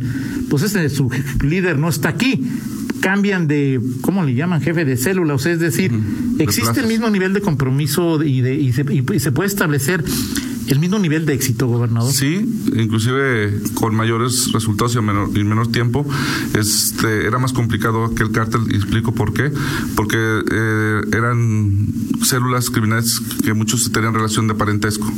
pues 0.49 0.62
ese, 0.62 0.88
su 0.88 1.11
líder 1.42 1.78
no 1.78 1.90
está 1.90 2.08
aquí 2.08 2.49
cambian 3.04 3.46
de, 3.46 3.78
¿cómo 4.00 4.25
le 4.25 4.34
llaman? 4.34 4.62
Jefe 4.62 4.87
de 4.87 4.96
célula. 4.96 5.34
O 5.34 5.38
sea, 5.38 5.52
es 5.52 5.61
decir, 5.61 5.92
existe 6.38 6.80
el 6.80 6.87
mismo 6.87 7.11
nivel 7.11 7.34
de 7.34 7.42
compromiso 7.42 8.23
y, 8.23 8.40
de, 8.40 8.54
y, 8.54 8.73
se, 8.73 8.82
puede 8.82 9.46
establecer 9.46 10.02
el 10.68 10.78
mismo 10.78 10.99
nivel 10.99 11.26
de 11.26 11.34
éxito, 11.34 11.66
gobernador. 11.66 12.11
Sí, 12.11 12.49
inclusive 12.75 13.61
con 13.75 13.94
mayores 13.94 14.52
resultados 14.54 14.94
y 14.94 14.99
en 15.00 15.04
menor, 15.04 15.30
menor 15.30 15.70
tiempo. 15.70 16.06
Este, 16.58 17.26
era 17.26 17.38
más 17.38 17.52
complicado 17.52 18.06
aquel 18.06 18.32
cártel, 18.32 18.62
y 18.70 18.76
explico 18.76 19.12
por 19.12 19.34
qué. 19.34 19.52
Porque 19.96 20.16
eh, 20.16 21.00
eran 21.12 21.87
células 22.23 22.70
criminales 22.70 23.20
que 23.44 23.52
muchos 23.52 23.92
tenían 23.92 24.14
relación 24.14 24.49
de 24.49 24.54
parentesco 24.54 25.12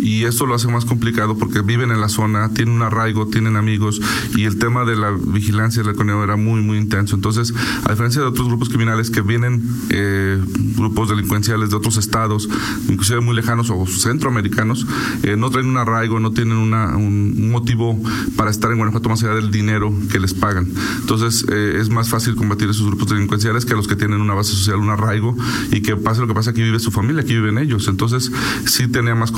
y 0.00 0.24
eso 0.24 0.46
lo 0.46 0.54
hace 0.54 0.68
más 0.68 0.84
complicado 0.84 1.36
porque 1.36 1.60
viven 1.62 1.90
en 1.90 2.00
la 2.00 2.08
zona, 2.08 2.48
tienen 2.50 2.74
un 2.74 2.82
arraigo, 2.82 3.26
tienen 3.26 3.56
amigos 3.56 4.00
y 4.36 4.44
el 4.44 4.58
tema 4.58 4.84
de 4.84 4.96
la 4.96 5.10
vigilancia 5.10 5.82
del 5.82 5.92
economía 5.92 6.24
era 6.24 6.36
muy, 6.36 6.60
muy 6.60 6.78
intenso. 6.78 7.14
Entonces, 7.14 7.54
a 7.84 7.90
diferencia 7.90 8.20
de 8.22 8.28
otros 8.28 8.48
grupos 8.48 8.68
criminales 8.68 9.10
que 9.10 9.20
vienen, 9.20 9.62
eh, 9.90 10.42
grupos 10.76 11.08
delincuenciales 11.08 11.70
de 11.70 11.76
otros 11.76 11.96
estados, 11.96 12.48
inclusive 12.88 13.20
muy 13.20 13.36
lejanos 13.36 13.70
o 13.70 13.86
centroamericanos, 13.86 14.86
eh, 15.22 15.36
no 15.36 15.50
traen 15.50 15.68
un 15.68 15.76
arraigo, 15.76 16.20
no 16.20 16.32
tienen 16.32 16.56
un, 16.56 16.72
motivo 17.52 18.00
para 18.36 18.50
estar 18.50 18.70
en 18.70 18.78
Guanajuato 18.78 19.08
más 19.08 19.22
allá 19.22 19.34
del 19.34 19.50
dinero 19.50 19.92
que 20.10 20.18
les 20.18 20.32
pagan. 20.32 20.68
Entonces, 21.00 21.44
eh, 21.50 21.78
es 21.80 21.90
más 21.90 22.08
fácil 22.08 22.34
combatir 22.34 22.68
esos 22.68 22.86
grupos 22.86 23.10
delincuenciales 23.10 23.64
que 23.64 23.74
a 23.74 23.76
los 23.76 23.86
que 23.86 23.96
tienen 23.96 24.20
una 24.20 24.34
base 24.34 24.52
social, 24.52 24.78
un 24.78 24.90
arraigo 24.90 25.36
y 25.70 25.82
que 25.82 25.96
pase 25.96 26.20
lo 26.20 26.28
que 26.28 26.34
pasa, 26.34 26.50
aquí 26.50 26.62
vive 26.62 26.78
su 26.78 26.90
familia, 26.90 27.22
aquí 27.22 27.34
viven 27.34 27.58
ellos. 27.58 27.88
Entonces, 27.88 28.32
sí 28.64 28.88
tenía 28.88 29.14
más 29.14 29.30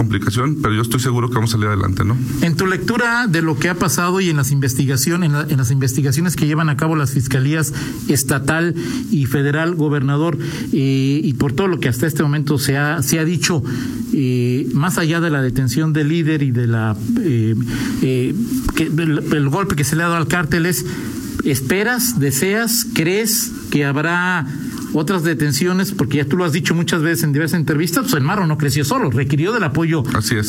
pero 0.63 0.75
yo 0.75 0.83
estoy 0.83 1.01
seguro 1.01 1.29
que 1.29 1.37
vamos 1.37 1.51
a 1.51 1.53
salir 1.53 1.69
adelante, 1.69 2.05
¿no? 2.05 2.17
En 2.43 2.57
tu 2.57 2.67
lectura 2.67 3.27
de 3.27 3.43
lo 3.43 3.59
que 3.59 3.69
ha 3.69 3.75
pasado 3.75 4.21
y 4.21 4.31
en 4.31 4.37
las 4.37 4.51
investigaciones, 4.51 6.37
que 6.37 6.47
llevan 6.47 6.69
a 6.69 6.77
cabo 6.77 6.97
las 6.97 7.13
fiscalías 7.13 7.73
estatal 8.09 8.75
y 9.11 9.27
federal, 9.27 9.75
gobernador, 9.75 10.39
eh, 10.73 11.21
y 11.23 11.33
por 11.35 11.53
todo 11.53 11.69
lo 11.69 11.81
que 11.81 11.89
hasta 11.89 12.07
este 12.07 12.23
momento 12.23 12.59
se 12.59 12.77
ha, 12.77 13.01
dicho, 13.25 13.63
eh, 14.13 14.69
más 14.73 14.99
allá 14.99 15.21
de 15.21 15.31
la 15.31 15.43
detención 15.43 15.93
del 15.93 16.09
líder 16.09 16.43
y 16.43 16.51
de 16.51 16.67
la 16.67 16.97
eh, 17.21 17.55
el, 18.77 19.49
golpe 19.49 19.77
que 19.77 19.85
se 19.85 19.97
le 19.97 20.03
ha 20.03 20.07
dado 20.07 20.17
al 20.17 20.29
cártel 20.29 20.67
es 20.67 20.85
¿Esperas, 21.45 22.19
deseas, 22.19 22.87
crees 22.95 23.53
que 23.71 23.85
habrá 23.85 24.47
otras 24.95 25.23
detenciones, 25.23 25.93
porque 25.93 26.19
ya 26.19 26.25
tú 26.25 26.37
lo 26.37 26.45
has 26.45 26.53
dicho 26.53 26.75
muchas 26.75 27.03
veces 27.03 27.25
en 27.25 27.33
diversas 27.33 27.61
entrevistas, 27.61 28.05
pues 28.05 28.15
el 28.15 28.23
Marro 28.23 28.47
no 28.47 28.57
creció 28.59 28.85
solo, 28.85 29.11
requirió 29.11 29.53
del 29.53 29.65
apoyo 29.65 30.03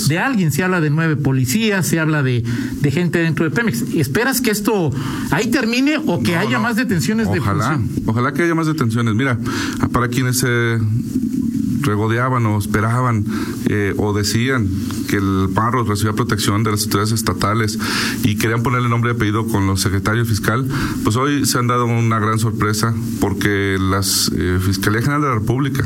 de 0.08 0.20
alguien. 0.20 0.52
Se 0.52 0.64
habla 0.64 0.82
de 0.82 0.90
nueve 0.90 1.16
policías, 1.16 1.88
se 1.88 2.00
habla 2.00 2.24
de, 2.24 2.44
de 2.82 2.92
gente 2.92 3.20
dentro 3.20 3.46
de 3.46 3.52
Pemex. 3.52 3.82
¿Esperas 3.96 4.42
que 4.42 4.52
esto 4.52 4.92
ahí 5.32 5.48
termine 5.48 5.98
o 6.06 6.22
que 6.22 6.36
haya 6.36 6.60
más 6.60 6.75
detenciones 6.75 7.28
ojalá, 7.28 7.78
de 7.78 8.02
Ojalá 8.06 8.34
que 8.34 8.44
haya 8.44 8.56
más 8.56 8.68
detenciones. 8.68 9.16
Mira, 9.16 9.38
para 9.92 10.08
quienes 10.08 10.40
se 10.40 10.80
regodeaban 11.82 12.46
o 12.46 12.58
esperaban 12.58 13.25
eh, 13.67 13.94
o 13.98 14.13
decían 14.13 14.67
que 15.08 15.17
el 15.17 15.50
paro 15.53 15.84
recibía 15.84 16.13
protección 16.13 16.63
de 16.63 16.72
las 16.72 16.84
autoridades 16.84 17.13
estatales 17.13 17.79
y 18.24 18.38
querían 18.38 18.63
ponerle 18.63 18.89
nombre 18.89 19.12
y 19.12 19.15
apellido 19.15 19.48
con 19.48 19.67
los 19.67 19.82
secretarios 19.82 20.27
fiscal, 20.27 20.67
pues 21.03 21.15
hoy 21.15 21.46
se 21.46 21.58
han 21.58 21.67
dado 21.67 21.86
una 21.86 22.20
gran 22.20 22.39
sorpresa 22.39 22.94
porque 23.20 23.77
las 23.79 24.32
eh, 24.36 24.60
Fiscalía 24.62 25.01
General 25.01 25.22
de 25.22 25.27
la 25.27 25.36
República 25.36 25.86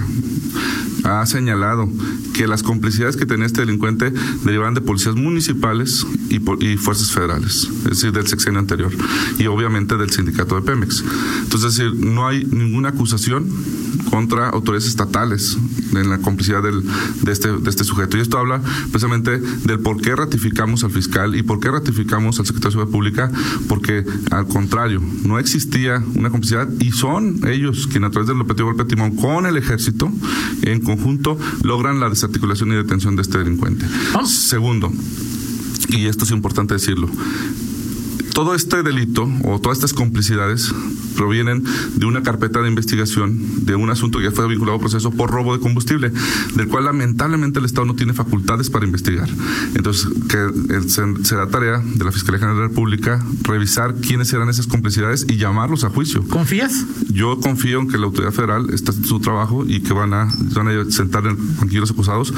ha 1.04 1.26
señalado 1.26 1.90
que 2.34 2.48
las 2.48 2.64
complicidades 2.64 3.16
que 3.16 3.26
tenía 3.26 3.46
este 3.46 3.62
delincuente 3.62 4.14
derivan 4.44 4.74
de 4.74 4.82
policías 4.82 5.16
municipales 5.16 6.06
y, 6.30 6.40
fuerzas 6.78 7.12
federales, 7.12 7.70
es 7.80 7.84
decir, 7.84 8.12
del 8.12 8.28
sexenio 8.28 8.60
anterior, 8.60 8.92
y 9.38 9.48
obviamente 9.48 9.98
del 9.98 10.10
sindicato 10.10 10.56
de 10.56 10.62
Pemex. 10.62 11.04
Entonces, 11.44 11.72
es 11.72 11.78
decir, 11.78 12.06
no 12.06 12.28
hay 12.28 12.46
ninguna 12.46 12.90
acusación 12.90 13.50
contra 14.10 14.50
autoridades 14.50 14.88
estatales 14.88 15.58
en 15.94 16.10
la 16.10 16.20
complicidad 16.20 16.64
del, 16.64 16.84
de, 17.22 17.32
este, 17.32 17.52
de 17.52 17.70
este 17.70 17.84
sujeto. 17.84 18.18
Y 18.18 18.22
esto 18.22 18.38
habla 18.38 18.62
precisamente 18.92 19.40
del 19.40 19.80
por 19.80 20.02
qué 20.02 20.16
ratificamos 20.16 20.84
al 20.84 20.92
fiscal 20.92 21.36
y 21.36 21.44
por 21.44 21.60
qué 21.60 21.72
ratificamos 21.72 22.40
al 22.40 22.46
secretario 22.46 22.80
de 22.80 22.86
Seguridad 22.86 22.92
Pública, 22.92 23.32
porque 23.68 24.06
al 24.32 24.48
contrario, 24.48 25.02
no 25.24 25.40
existía 25.40 26.04
una 26.16 26.30
complicidad 26.30 26.68
y 26.80 26.92
son 26.92 27.42
ellos 27.48 27.88
quienes 27.88 28.10
a 28.10 28.12
través 28.12 28.28
del 28.28 28.42
operativo 28.42 28.70
golpe 28.70 28.86
timón 28.86 29.16
con 29.16 29.46
el 29.46 29.58
ejército 29.58 30.12
en 30.64 30.80
conjunto 30.82 31.38
logran 31.64 32.00
la 32.00 32.10
desarticulación 32.10 32.72
y 32.72 32.76
detención 32.76 33.16
de 33.16 33.22
este 33.22 33.38
delincuente. 33.38 33.86
Segundo, 34.26 34.92
y 35.90 36.06
esto 36.06 36.26
es 36.26 36.32
importante 36.32 36.74
decirlo, 36.74 37.10
todo 38.34 38.56
este 38.56 38.84
delito 38.84 39.30
o 39.44 39.60
todas 39.60 39.80
estas 39.80 39.94
complicidades 39.94 40.74
provienen 41.20 41.66
de 41.98 42.06
una 42.06 42.24
carpeta 42.24 42.62
de 42.62 42.70
investigación 42.70 43.66
de 43.66 43.76
un 43.76 43.90
asunto 43.90 44.20
que 44.20 44.24
ya 44.24 44.32
fue 44.32 44.48
vinculado 44.48 44.78
a 44.78 44.80
proceso 44.80 45.12
por 45.12 45.30
robo 45.30 45.54
de 45.54 45.62
combustible, 45.62 46.14
del 46.56 46.70
cual 46.70 46.86
lamentablemente 46.86 47.60
el 47.60 47.66
Estado 47.66 47.84
no 47.84 47.94
tiene 47.94 48.14
facultades 48.14 48.70
para 48.70 48.86
investigar. 48.86 49.28
Entonces, 49.76 50.08
que 50.30 50.40
será 51.24 51.50
tarea 51.50 51.84
de 51.84 52.06
la 52.06 52.14
Fiscalía 52.14 52.40
General 52.40 52.56
de 52.56 52.62
la 52.62 52.68
República 52.70 53.22
revisar 53.44 53.96
quiénes 53.96 54.32
eran 54.32 54.48
esas 54.48 54.66
complicidades 54.68 55.26
y 55.28 55.36
llamarlos 55.36 55.84
a 55.84 55.90
juicio. 55.90 56.24
¿Confías? 56.30 56.86
Yo 57.10 57.38
confío 57.42 57.82
en 57.82 57.90
que 57.90 57.98
la 57.98 58.06
autoridad 58.06 58.32
federal 58.32 58.70
está 58.74 58.92
haciendo 58.92 59.10
su 59.10 59.20
trabajo 59.20 59.66
y 59.68 59.82
que 59.82 59.92
van 59.92 60.14
a, 60.14 60.34
van 60.56 60.70
a 60.70 60.90
sentar 60.90 61.26
en 61.26 61.38
los 61.80 61.92
acusados, 61.92 62.34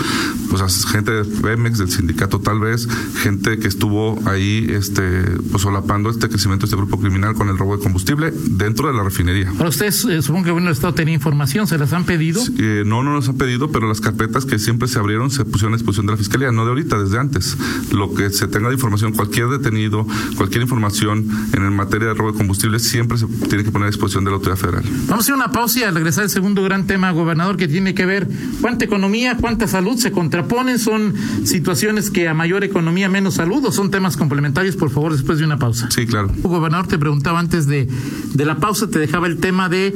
pues 0.49 0.61
a 0.63 0.89
gente 0.89 1.11
de 1.11 1.23
Pemex, 1.23 1.77
del 1.77 1.91
sindicato 1.91 2.39
tal 2.39 2.59
vez, 2.59 2.87
gente 3.21 3.59
que 3.59 3.67
estuvo 3.67 4.19
ahí 4.27 4.65
este, 4.69 5.21
pues 5.51 5.61
solapando 5.61 6.09
este 6.09 6.29
crecimiento 6.29 6.65
de 6.65 6.69
este 6.71 6.77
grupo 6.77 6.99
criminal 6.99 7.35
con 7.35 7.47
el 7.49 7.59
robo 7.59 7.77
de 7.77 7.83
combustible 7.83 8.33
dentro 8.49 8.70
de 8.73 8.93
la 8.93 9.03
refinería. 9.03 9.51
Para 9.57 9.69
ustedes, 9.69 10.05
eh, 10.05 10.21
supongo 10.21 10.45
que 10.45 10.51
bueno, 10.51 10.69
Estado 10.71 10.93
tenía 10.93 11.13
información, 11.13 11.67
¿se 11.67 11.77
las 11.77 11.93
han 11.93 12.05
pedido? 12.05 12.41
Eh, 12.57 12.83
no, 12.85 13.03
no 13.03 13.13
nos 13.13 13.29
han 13.29 13.37
pedido, 13.37 13.71
pero 13.71 13.87
las 13.87 14.01
carpetas 14.01 14.45
que 14.45 14.59
siempre 14.59 14.87
se 14.87 14.99
abrieron 14.99 15.29
se 15.29 15.45
pusieron 15.45 15.73
a 15.73 15.77
disposición 15.77 16.05
de 16.07 16.13
la 16.13 16.17
Fiscalía, 16.17 16.51
no 16.51 16.63
de 16.63 16.69
ahorita, 16.69 16.97
desde 16.97 17.19
antes. 17.19 17.57
Lo 17.91 18.13
que 18.13 18.29
se 18.29 18.47
tenga 18.47 18.69
de 18.69 18.75
información, 18.75 19.13
cualquier 19.13 19.47
detenido, 19.47 20.07
cualquier 20.37 20.63
información 20.63 21.27
en 21.53 21.75
materia 21.75 22.09
de 22.09 22.13
robo 22.13 22.31
de 22.31 22.37
combustible, 22.37 22.79
siempre 22.79 23.17
se 23.17 23.27
tiene 23.49 23.63
que 23.63 23.71
poner 23.71 23.87
a 23.87 23.91
disposición 23.91 24.23
de 24.23 24.31
la 24.31 24.37
autoridad 24.37 24.57
federal. 24.57 24.83
Vamos 25.07 25.11
a 25.11 25.15
hacer 25.17 25.35
una 25.35 25.51
pausa 25.51 25.79
y 25.79 25.83
al 25.83 25.93
regresar 25.93 26.23
el 26.23 26.29
segundo 26.29 26.63
gran 26.63 26.87
tema, 26.87 27.11
gobernador, 27.11 27.57
que 27.57 27.67
tiene 27.67 27.93
que 27.93 28.05
ver 28.05 28.27
cuánta 28.61 28.85
economía, 28.85 29.37
cuánta 29.37 29.67
salud 29.67 29.97
se 29.97 30.11
contraponen, 30.11 30.79
son 30.79 31.13
situaciones 31.43 32.09
que 32.09 32.27
a 32.27 32.33
mayor 32.33 32.63
economía, 32.63 33.09
menos 33.09 33.35
salud, 33.35 33.63
o 33.65 33.71
son 33.71 33.91
temas 33.91 34.17
complementarios, 34.17 34.75
por 34.75 34.89
favor, 34.89 35.11
después 35.11 35.39
de 35.39 35.45
una 35.45 35.57
pausa. 35.57 35.89
Sí, 35.91 36.05
claro. 36.05 36.31
Gobernador, 36.41 36.87
te 36.87 36.97
preguntaba 36.97 37.39
antes 37.39 37.67
de, 37.67 37.87
de 38.33 38.45
la 38.45 38.57
pausa, 38.61 38.89
te 38.89 38.99
dejaba 38.99 39.27
el 39.27 39.37
tema 39.37 39.67
de 39.67 39.93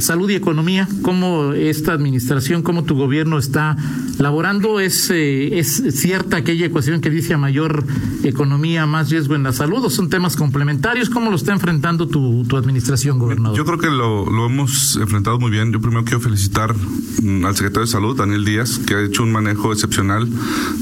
salud 0.00 0.28
y 0.30 0.34
economía, 0.34 0.86
cómo 1.02 1.52
esta 1.54 1.92
administración, 1.92 2.62
cómo 2.62 2.84
tu 2.84 2.94
gobierno 2.94 3.38
está 3.38 3.76
laborando. 4.18 4.80
¿Es, 4.80 5.10
eh, 5.10 5.58
es 5.58 5.82
cierta 5.90 6.36
aquella 6.36 6.66
ecuación 6.66 7.00
que 7.00 7.10
dice 7.10 7.36
mayor 7.36 7.84
economía, 8.22 8.86
más 8.86 9.10
riesgo 9.10 9.34
en 9.34 9.42
la 9.42 9.52
salud 9.52 9.84
o 9.84 9.90
son 9.90 10.08
temas 10.10 10.36
complementarios? 10.36 11.10
¿Cómo 11.10 11.30
lo 11.30 11.36
está 11.36 11.52
enfrentando 11.52 12.08
tu, 12.08 12.44
tu 12.44 12.56
administración, 12.56 13.18
gobernador? 13.18 13.56
Yo 13.56 13.64
creo 13.64 13.78
que 13.78 13.88
lo, 13.88 14.30
lo 14.30 14.46
hemos 14.46 14.96
enfrentado 14.96 15.38
muy 15.38 15.50
bien. 15.50 15.72
Yo 15.72 15.80
primero 15.80 16.04
quiero 16.04 16.20
felicitar 16.20 16.74
mm, 16.74 17.44
al 17.44 17.54
secretario 17.54 17.86
de 17.86 17.92
Salud, 17.92 18.16
Daniel 18.16 18.44
Díaz, 18.44 18.78
que 18.78 18.94
ha 18.94 19.02
hecho 19.02 19.22
un 19.22 19.32
manejo 19.32 19.72
excepcional 19.72 20.28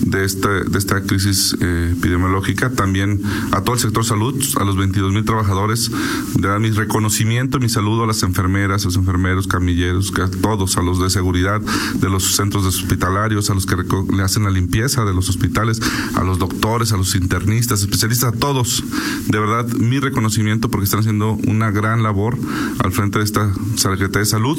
de 0.02 0.24
esta, 0.24 0.48
de 0.48 0.78
esta 0.78 1.02
crisis 1.02 1.56
eh, 1.60 1.94
epidemiológica. 1.96 2.70
También 2.70 3.22
a 3.52 3.62
todo 3.62 3.74
el 3.74 3.80
sector 3.80 4.04
salud, 4.04 4.34
a 4.58 4.64
los 4.64 4.76
22 4.76 5.12
mil 5.12 5.24
trabajadores, 5.24 5.90
de 6.34 6.48
dar 6.48 6.60
mi 6.60 6.70
mi 7.26 7.68
saludo 7.68 8.04
a 8.04 8.06
las 8.06 8.22
enfermeras, 8.22 8.84
a 8.84 8.86
los 8.86 8.96
enfermeros, 8.96 9.48
camilleros, 9.48 10.12
a 10.20 10.30
todos, 10.30 10.76
a 10.76 10.82
los 10.82 11.00
de 11.00 11.10
seguridad 11.10 11.60
de 11.60 12.08
los 12.08 12.36
centros 12.36 12.64
hospitalarios, 12.64 13.50
a 13.50 13.54
los 13.54 13.66
que 13.66 13.74
le 13.76 14.22
hacen 14.22 14.44
la 14.44 14.50
limpieza 14.50 15.04
de 15.04 15.12
los 15.12 15.28
hospitales, 15.28 15.80
a 16.14 16.22
los 16.22 16.38
doctores, 16.38 16.92
a 16.92 16.96
los 16.96 17.16
internistas, 17.16 17.80
especialistas, 17.80 18.32
a 18.32 18.38
todos. 18.38 18.84
De 19.26 19.40
verdad, 19.40 19.66
mi 19.72 19.98
reconocimiento 19.98 20.70
porque 20.70 20.84
están 20.84 21.00
haciendo 21.00 21.32
una 21.48 21.72
gran 21.72 22.04
labor 22.04 22.38
al 22.78 22.92
frente 22.92 23.18
de 23.18 23.24
esta 23.24 23.52
Secretaría 23.74 24.20
de 24.20 24.26
Salud, 24.26 24.58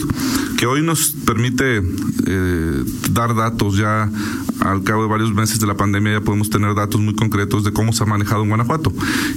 que 0.58 0.65
hoy 0.65 0.82
nos 0.82 1.12
permite 1.25 1.82
eh, 2.25 2.84
dar 3.12 3.34
datos 3.34 3.77
ya 3.77 4.12
al 4.60 4.84
cabo 4.84 5.03
de 5.03 5.10
varios 5.10 5.34
meses 5.34 5.60
de 5.60 5.67
la 5.67 5.77
pandemia 5.77 6.13
ya 6.13 6.21
podemos 6.21 6.49
tener 6.49 6.75
datos 6.75 6.99
muy 6.99 7.15
concretos 7.15 7.63
de 7.63 7.71
cómo 7.71 7.93
se 7.93 8.03
ha 8.03 8.06
manejado 8.06 8.43
en 8.43 8.49
Guanajuato. 8.49 8.91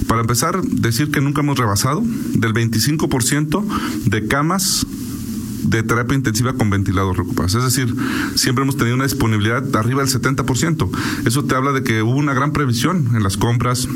Para 0.07 0.21
empezar, 0.21 0.61
decir 0.61 1.11
que 1.11 1.21
nunca 1.21 1.41
hemos 1.41 1.57
rebasado 1.57 2.01
del 2.33 2.53
25% 2.53 3.10
de 4.05 4.27
camas 4.27 4.85
de 5.63 5.83
terapia 5.83 6.15
intensiva 6.15 6.53
con 6.53 6.69
ventilador 6.69 7.17
recuperados. 7.17 7.55
Es 7.55 7.63
decir, 7.63 7.95
siempre 8.35 8.63
hemos 8.63 8.77
tenido 8.77 8.95
una 8.95 9.05
disponibilidad 9.05 9.63
arriba 9.75 10.03
del 10.03 10.11
70%. 10.11 10.89
Eso 11.25 11.43
te 11.43 11.55
habla 11.55 11.71
de 11.71 11.83
que 11.83 12.01
hubo 12.01 12.17
una 12.17 12.33
gran 12.33 12.51
previsión 12.51 13.09
en 13.15 13.23
las 13.23 13.37
compras, 13.37 13.87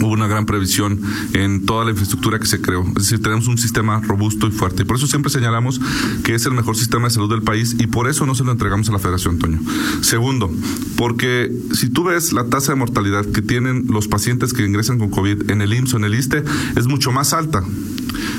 hubo 0.00 0.12
una 0.12 0.26
gran 0.26 0.46
previsión 0.46 1.00
en 1.32 1.64
toda 1.66 1.84
la 1.84 1.90
infraestructura 1.90 2.38
que 2.38 2.46
se 2.46 2.60
creó. 2.60 2.86
Es 2.88 2.94
decir, 2.94 3.22
tenemos 3.22 3.48
un 3.48 3.58
sistema 3.58 4.00
robusto 4.00 4.46
y 4.46 4.50
fuerte. 4.50 4.82
Y 4.82 4.84
por 4.84 4.96
eso 4.96 5.06
siempre 5.06 5.30
señalamos 5.30 5.80
que 6.22 6.34
es 6.34 6.46
el 6.46 6.52
mejor 6.52 6.76
sistema 6.76 7.08
de 7.08 7.14
salud 7.14 7.30
del 7.30 7.42
país 7.42 7.76
y 7.78 7.86
por 7.86 8.08
eso 8.08 8.26
no 8.26 8.34
se 8.34 8.44
lo 8.44 8.52
entregamos 8.52 8.88
a 8.88 8.92
la 8.92 8.98
Federación, 8.98 9.38
Toño. 9.38 9.60
Segundo, 10.00 10.50
porque 10.96 11.50
si 11.72 11.88
tú 11.88 12.04
ves 12.04 12.32
la 12.32 12.44
tasa 12.44 12.72
de 12.72 12.78
mortalidad 12.78 13.26
que 13.26 13.42
tienen 13.42 13.86
los 13.88 14.08
pacientes 14.08 14.52
que 14.52 14.64
ingresan 14.64 14.98
con 14.98 15.10
COVID 15.10 15.50
en 15.50 15.62
el 15.62 15.72
IMSS 15.72 15.94
o 15.94 15.96
en 15.96 16.04
el 16.04 16.14
ISTE, 16.14 16.44
es 16.76 16.86
mucho 16.86 17.10
más 17.12 17.32
alta. 17.32 17.62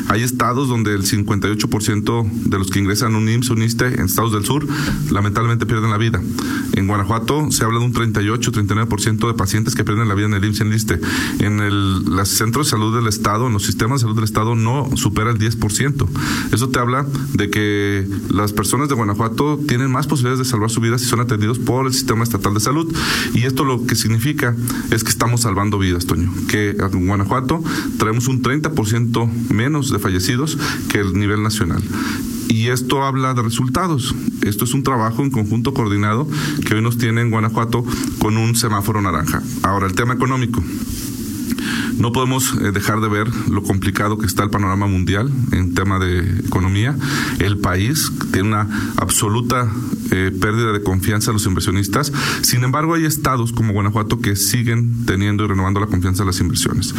Hay 0.08 0.24
estados 0.24 0.67
donde 0.67 0.94
el 0.94 1.04
58% 1.04 2.32
de 2.32 2.58
los 2.58 2.70
que 2.70 2.80
ingresan 2.80 3.15
un 3.15 3.30
IMSS 3.30 3.50
un 3.52 3.63
ISTE 3.63 4.00
en 4.00 4.06
estados 4.06 4.32
del 4.32 4.46
sur 4.46 4.67
lamentablemente 5.12 5.65
pierden 5.65 5.91
la 5.91 5.98
vida. 5.98 6.22
En 6.74 6.88
Guanajuato 6.88 7.52
se 7.52 7.63
habla 7.63 7.80
de 7.80 7.86
un 7.86 7.94
38-39% 7.94 9.28
de 9.28 9.34
pacientes 9.34 9.76
que 9.76 9.84
pierden 9.84 10.08
la 10.08 10.15
vida 10.15 10.28
en 10.28 10.34
el 10.34 10.46
IMSS 10.46 10.62
en 10.62 10.67
el 10.67 10.74
ISTE. 10.76 11.00
En 11.39 11.60
el 11.60 12.02
los 12.06 12.30
centros 12.30 12.67
de 12.67 12.72
salud 12.72 12.96
del 12.96 13.08
estado, 13.08 13.48
en 13.48 13.54
los 13.54 13.65
sistemas 13.65 14.00
de 14.00 14.02
salud 14.04 14.15
del 14.15 14.24
estado 14.24 14.56
no 14.56 14.89
supera 14.96 15.32
el 15.32 15.38
10%. 15.38 16.08
Eso 16.52 16.70
te 16.70 16.80
habla 16.80 17.06
de 17.34 17.50
que 17.50 18.08
las 18.30 18.54
personas 18.54 18.89
de 18.89 18.96
Guanajuato 18.96 19.60
tienen 19.67 19.91
más 19.91 20.08
posibilidades 20.08 20.46
de 20.46 20.50
salvar 20.50 20.70
su 20.70 20.82
vida 20.82 20.98
si 20.98 21.06
son 21.06 21.20
atendidos 21.20 21.60
por 21.60 21.88
el 21.88 21.94
sistema 21.94 22.24
estatal 22.24 22.54
de 22.54 22.60
salud. 22.60 22.94
Y 23.34 23.46
esto 23.46 23.63
lo 23.63 23.86
que 23.86 23.96
significa 23.96 24.56
es 24.91 25.04
que 25.04 25.10
estamos 25.10 25.41
salvando 25.41 25.78
vidas, 25.78 26.06
Toño. 26.06 26.32
Que 26.48 26.72
en 26.72 27.08
Guanajuato 27.08 27.63
traemos 27.98 28.28
un 28.28 28.41
30% 28.41 29.50
menos 29.50 29.71
de 29.72 30.00
fallecidos 30.00 30.58
que 30.90 31.00
el 31.00 31.14
nivel 31.14 31.42
nacional. 31.44 31.82
Y 32.50 32.68
esto 32.68 33.04
habla 33.04 33.34
de 33.34 33.42
resultados. 33.42 34.14
Esto 34.42 34.66
es 34.66 34.74
un 34.74 34.84
trabajo 34.84 35.24
en 35.24 35.32
conjunto 35.32 35.74
coordinado 35.74 36.28
que 36.68 36.76
hoy 36.76 36.82
nos 36.82 36.98
tiene 36.98 37.22
en 37.22 37.32
Guanajuato 37.32 37.86
con 38.20 38.36
un 38.36 38.56
semáforo 38.56 39.02
naranja. 39.02 39.42
Ahora, 39.64 39.88
el 39.88 39.96
tema 39.96 40.14
económico. 40.14 40.62
No 41.97 42.12
podemos 42.12 42.54
eh, 42.54 42.71
dejar 42.71 43.01
de 43.01 43.10
ver 43.10 43.27
lo 43.49 43.63
complicado 43.63 44.17
que 44.17 44.25
está 44.25 44.43
el 44.43 44.49
panorama 44.49 44.88
mundial 44.88 45.32
en 45.51 45.73
tema 45.73 45.99
de 45.99 46.19
economía. 46.39 46.95
El 47.39 47.58
país 47.60 48.12
tiene 48.32 48.49
una 48.49 48.93
absoluta 48.97 49.69
eh, 50.12 50.32
pérdida 50.39 50.71
de 50.71 50.82
confianza 50.82 51.27
de 51.27 51.34
los 51.34 51.45
inversionistas. 51.45 52.12
Sin 52.41 52.63
embargo, 52.63 52.95
hay 52.95 53.06
estados 53.06 53.51
como 53.51 53.73
Guanajuato 53.73 54.19
que 54.19 54.36
siguen 54.36 55.06
teniendo 55.06 55.45
y 55.45 55.47
renovando 55.47 55.80
la 55.80 55.88
confianza 55.88 56.23
de 56.23 56.27
las 56.27 56.39
inversiones. 56.39 56.95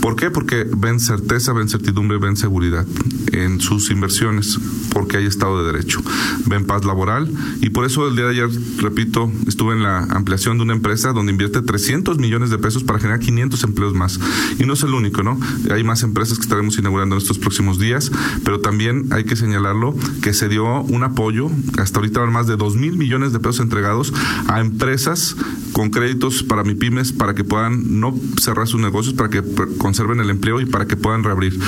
¿Por 0.00 0.16
qué? 0.16 0.30
Porque 0.30 0.66
ven 0.76 1.00
certeza, 1.00 1.52
ven 1.52 1.68
certidumbre, 1.68 2.18
ven 2.18 2.36
seguridad 2.36 2.86
en 3.32 3.60
sus 3.60 3.90
inversiones, 3.90 4.58
porque 4.92 5.16
hay 5.16 5.26
Estado 5.26 5.64
de 5.64 5.72
Derecho. 5.72 6.02
Ven 6.46 6.66
paz 6.66 6.84
laboral 6.84 7.30
y 7.60 7.70
por 7.70 7.86
eso 7.86 8.06
el 8.06 8.16
día 8.16 8.26
de 8.26 8.30
ayer, 8.32 8.50
repito, 8.78 9.32
estuve 9.46 9.74
en 9.74 9.82
la 9.82 10.04
ampliación 10.04 10.58
de 10.58 10.64
una 10.64 10.74
empresa 10.74 11.12
donde 11.12 11.32
invierte 11.32 11.62
300 11.62 12.18
millones 12.18 12.50
de 12.50 12.58
pesos 12.58 12.84
para 12.84 12.98
generar 12.98 13.20
500 13.20 13.64
empleos 13.64 13.94
más 13.94 14.02
más. 14.02 14.18
Y 14.58 14.64
no 14.64 14.74
es 14.74 14.82
el 14.82 14.94
único, 14.94 15.22
¿no? 15.22 15.38
Hay 15.70 15.84
más 15.84 16.02
empresas 16.02 16.38
que 16.38 16.42
estaremos 16.42 16.78
inaugurando 16.78 17.16
en 17.16 17.22
estos 17.22 17.38
próximos 17.38 17.78
días, 17.78 18.10
pero 18.44 18.60
también 18.60 19.06
hay 19.10 19.24
que 19.24 19.36
señalarlo 19.36 19.94
que 20.22 20.34
se 20.34 20.48
dio 20.48 20.82
un 20.82 21.02
apoyo, 21.02 21.50
hasta 21.78 21.98
ahorita 21.98 22.20
van 22.20 22.32
más 22.32 22.46
de 22.46 22.56
dos 22.56 22.76
mil 22.76 22.96
millones 22.96 23.32
de 23.32 23.40
pesos 23.40 23.60
entregados 23.60 24.12
a 24.48 24.60
empresas 24.60 25.36
con 25.72 25.90
créditos 25.90 26.42
para 26.42 26.64
mi 26.64 26.74
pymes 26.74 27.12
para 27.12 27.34
que 27.34 27.44
puedan 27.44 28.00
no 28.00 28.14
cerrar 28.40 28.68
sus 28.68 28.80
negocios, 28.80 29.14
para 29.14 29.30
que 29.30 29.42
conserven 29.78 30.20
el 30.20 30.30
empleo 30.30 30.60
y 30.60 30.66
para 30.66 30.86
que 30.86 30.96
puedan 30.96 31.24
reabrir. 31.24 31.58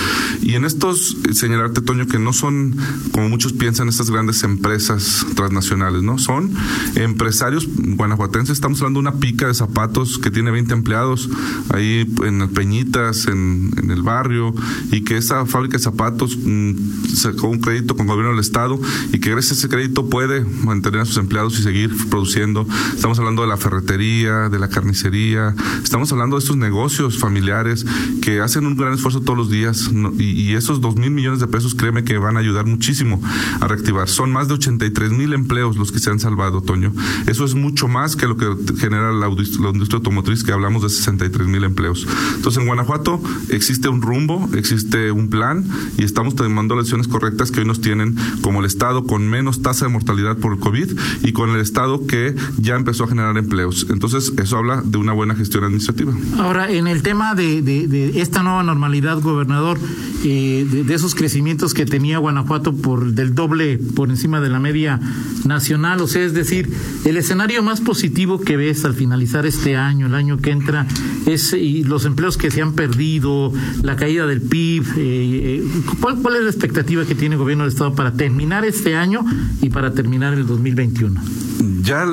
Y 0.43 0.55
en 0.55 0.65
estos, 0.65 1.17
señalarte, 1.33 1.81
Toño, 1.81 2.07
que 2.07 2.19
no 2.19 2.33
son, 2.33 2.77
como 3.13 3.29
muchos 3.29 3.53
piensan, 3.53 3.89
estas 3.89 4.11
grandes 4.11 4.43
empresas 4.43 5.27
transnacionales, 5.35 6.03
¿no? 6.03 6.19
Son 6.19 6.53
empresarios 6.97 7.69
guanajuatenses, 7.77 8.55
estamos 8.55 8.81
hablando 8.81 9.01
de 9.01 9.09
una 9.09 9.21
pica 9.21 9.47
de 9.47 9.55
zapatos 9.55 10.19
que 10.19 10.31
tiene 10.31 10.51
20 10.51 10.73
empleados 10.75 11.31
ahí 11.71 12.09
en 12.25 12.43
Peñitas, 12.55 13.27
en, 13.27 13.71
el 13.91 14.03
barrio, 14.03 14.55
y 14.91 15.03
que 15.03 15.17
esa 15.17 15.45
fábrica 15.47 15.77
de 15.77 15.83
zapatos 15.83 16.39
mm, 16.43 16.73
sacó 17.15 17.49
un 17.49 17.59
crédito 17.59 17.97
con 17.97 18.07
el 18.07 18.13
gobierno 18.13 18.33
del 18.33 18.41
Estado 18.41 18.81
y 19.13 19.19
que 19.19 19.31
gracias 19.31 19.53
a 19.53 19.55
ese 19.61 19.69
crédito 19.69 20.09
puede 20.09 20.45
mantener 20.45 21.01
a 21.01 21.05
sus 21.05 21.19
empleados 21.19 21.59
y 21.59 21.63
seguir 21.63 21.91
produciendo. 22.09 22.67
Estamos 22.95 23.19
hablando 23.19 23.43
de 23.43 23.49
la 23.49 23.57
ferretería, 23.57 24.49
de 24.49 24.59
la 24.59 24.69
carnicería, 24.69 25.55
estamos 25.83 26.11
hablando 26.13 26.37
de 26.37 26.41
estos 26.41 26.57
negocios 26.57 27.19
familiares 27.19 27.85
que 28.23 28.41
hacen 28.41 28.67
un 28.67 28.77
gran 28.77 28.95
esfuerzo 28.95 29.21
todos 29.21 29.37
los 29.37 29.51
días 29.51 29.91
y, 30.19 30.25
y 30.25 30.55
esos 30.55 30.81
dos 30.81 30.97
mil 30.97 31.11
millones 31.11 31.41
de 31.41 31.47
pesos, 31.47 31.75
créeme 31.75 32.05
que 32.05 32.19
van 32.19 32.37
a 32.37 32.41
ayudar 32.41 32.67
muchísimo 32.67 33.21
a 33.61 33.69
reactivar. 33.69 34.09
Son 34.09 34.33
más 34.33 34.49
de 34.49 34.55
83 34.55 35.11
mil 35.11 35.33
empleos 35.33 35.77
los 35.77 35.93
que 35.93 35.99
se 35.99 36.11
han 36.11 36.21
salvado, 36.21 36.63
Toño. 36.63 36.93
Eso 37.27 37.45
es 37.45 37.55
mucho 37.55 37.89
más 37.89 38.17
que 38.17 38.27
lo 38.27 38.37
que 38.37 38.47
genera 38.79 39.13
la, 39.13 39.29
la 39.29 39.71
industria 39.71 39.97
automotriz, 39.97 40.45
que 40.45 40.53
hablamos 40.53 40.83
de 40.83 40.89
63 40.89 41.49
mil 41.49 41.65
empleos. 41.65 42.07
Entonces, 42.45 42.61
en 42.61 42.67
Guanajuato 42.67 43.23
existe 43.49 43.89
un 43.89 44.03
rumbo, 44.03 44.51
existe 44.55 45.11
un 45.11 45.31
plan 45.31 45.65
y 45.97 46.05
estamos 46.05 46.37
tomando 46.37 46.77
lecciones 46.77 47.09
correctas 47.09 47.51
que 47.51 47.61
hoy 47.61 47.67
nos 47.67 47.81
tienen 47.81 48.17
como 48.43 48.61
el 48.61 48.67
Estado 48.67 49.05
con 49.07 49.27
menos 49.27 49.63
tasa 49.63 49.87
de 49.87 49.93
mortalidad 49.93 50.37
por 50.37 50.53
el 50.53 50.59
COVID 50.59 50.91
y 51.23 51.33
con 51.33 51.49
el 51.49 51.61
Estado 51.61 52.07
que 52.07 52.35
ya 52.59 52.75
empezó 52.75 53.05
a 53.05 53.07
generar 53.07 53.39
empleos. 53.39 53.87
Entonces, 53.89 54.35
eso 54.37 54.59
habla 54.59 54.83
de 54.85 54.99
una 54.99 55.15
buena 55.15 55.35
gestión 55.35 55.65
administrativa. 55.65 56.13
Ahora, 56.37 56.71
en 56.71 56.87
el 56.87 57.03
tema 57.03 57.35
de 57.35 58.13
esta 58.17 58.43
nueva 58.43 58.63
normalidad, 58.63 59.23
gobernador, 59.23 59.79
eh, 60.27 60.67
de, 60.71 60.85
de, 60.85 60.95
esos 60.95 61.15
crecimientos 61.15 61.75
que 61.75 61.85
tenía 61.85 62.17
Guanajuato 62.17 62.75
por 62.75 63.13
del 63.13 63.35
doble 63.35 63.79
por 63.79 64.09
encima 64.09 64.41
de 64.41 64.49
la 64.49 64.59
media 64.59 64.99
nacional, 65.45 66.01
o 66.01 66.07
sea, 66.07 66.25
es 66.25 66.33
decir, 66.33 66.71
el 67.05 67.19
escenario 67.19 67.63
más 67.63 67.83
positivo 67.83 68.41
que 68.41 68.57
ves 68.57 68.87
al 68.87 68.95
finalizar 68.95 69.45
este 69.45 69.77
año, 69.77 70.07
el 70.07 70.15
año 70.15 70.39
que 70.39 70.51
entra, 70.51 70.87
es 71.27 71.53
y 71.53 71.85
los 71.85 72.07
empleos 72.07 72.34
que 72.37 72.51
se 72.51 72.63
han 72.63 72.73
perdido, 72.73 73.53
la 73.83 73.97
caída 73.97 74.27
del 74.27 74.41
PIB, 74.41 74.85
eh, 74.97 74.97
eh, 74.99 75.65
¿cuál, 76.01 76.17
¿cuál 76.21 76.37
es 76.37 76.43
la 76.43 76.51
expectativa 76.51 77.05
que 77.05 77.15
tiene 77.15 77.35
el 77.35 77.39
gobierno 77.39 77.65
del 77.65 77.73
Estado 77.73 77.95
para 77.95 78.13
terminar 78.13 78.65
este 78.65 78.97
año 78.97 79.25
y 79.61 79.71
para 79.71 79.93
terminar 79.93 80.35
el 80.35 80.47
2021? 80.47 81.21
ya 81.85 82.07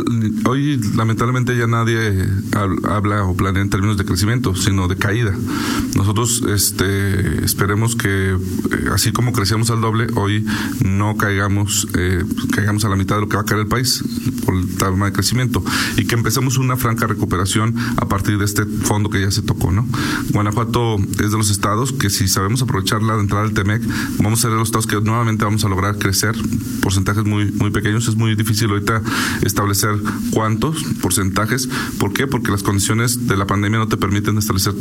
hoy 0.46 0.80
lamentablemente 0.96 1.58
ya 1.58 1.66
nadie 1.66 2.28
habla 2.54 3.24
o 3.24 3.36
planea 3.36 3.62
en 3.62 3.70
términos 3.70 3.98
de 3.98 4.04
crecimiento, 4.04 4.54
sino 4.54 4.88
de 4.90 4.98
caída. 4.98 5.34
Nosotros 5.96 6.44
este, 6.50 7.44
esperemos 7.44 7.96
que 7.96 8.32
eh, 8.32 8.38
así 8.94 9.14
como 9.14 9.32
crecíamos 9.32 9.70
al 9.70 9.80
doble, 9.80 10.08
hoy 10.16 10.46
no 10.84 11.16
caigamos, 11.16 11.88
caigamos 12.54 12.84
a 12.86 12.90
la 12.90 12.98
mitad 12.98 13.16
de 13.16 13.22
lo 13.22 13.30
que 13.30 13.38
va 13.38 13.44
a 13.44 13.46
caer 13.46 13.62
el 13.62 13.68
país 13.68 14.04
por 14.46 14.56
el 14.56 14.76
tema 14.76 15.06
de 15.06 15.14
crecimiento 15.14 15.64
y 15.98 16.06
que 16.06 16.16
empecemos 16.16 16.58
una 16.58 16.76
franca 16.76 17.08
recuperación 17.08 17.76
a 17.98 18.08
partir 18.08 18.38
de 18.38 18.46
este 18.46 18.66
fondo 18.66 19.10
que 19.10 19.22
ya 19.22 19.32
se 19.32 19.42
tocó, 19.42 19.72
¿no? 19.72 19.88
Guanajuato 20.32 20.97
es 20.97 21.32
de 21.32 21.38
los 21.38 21.50
estados 21.50 21.91
que 21.93 22.10
si 22.10 22.28
sabemos 22.28 22.62
aprovechar 22.62 23.02
la 23.04 23.19
entrada 23.19 23.43
del 23.45 23.54
TEMEC, 23.54 23.82
vamos 24.19 24.39
a 24.39 24.41
ser 24.43 24.52
de 24.52 24.58
los 24.58 24.69
estados 24.69 24.88
que 24.88 25.00
nuevamente 25.02 25.45
vamos 25.45 25.63
a 25.65 25.69
lograr 25.69 25.97
crecer, 25.97 26.36
porcentajes 26.82 27.26
muy, 27.26 27.52
muy 27.52 27.71
pequeños, 27.71 28.08
es 28.08 28.15
muy 28.15 28.36
difícil 28.36 28.69
ahorita 28.69 29.02
establecer 29.41 29.95
cuántos 30.32 30.84
porcentajes. 31.02 31.67
¿Por 32.00 32.13
qué? 32.13 32.28
Porque 32.28 32.52
las 32.52 32.63
condiciones 32.63 33.28
de 33.28 33.38
la 33.38 33.45
pandemia 33.45 33.80
no 33.80 33.88
te 33.88 33.97
permiten 33.97 34.38
establecer 34.38 34.74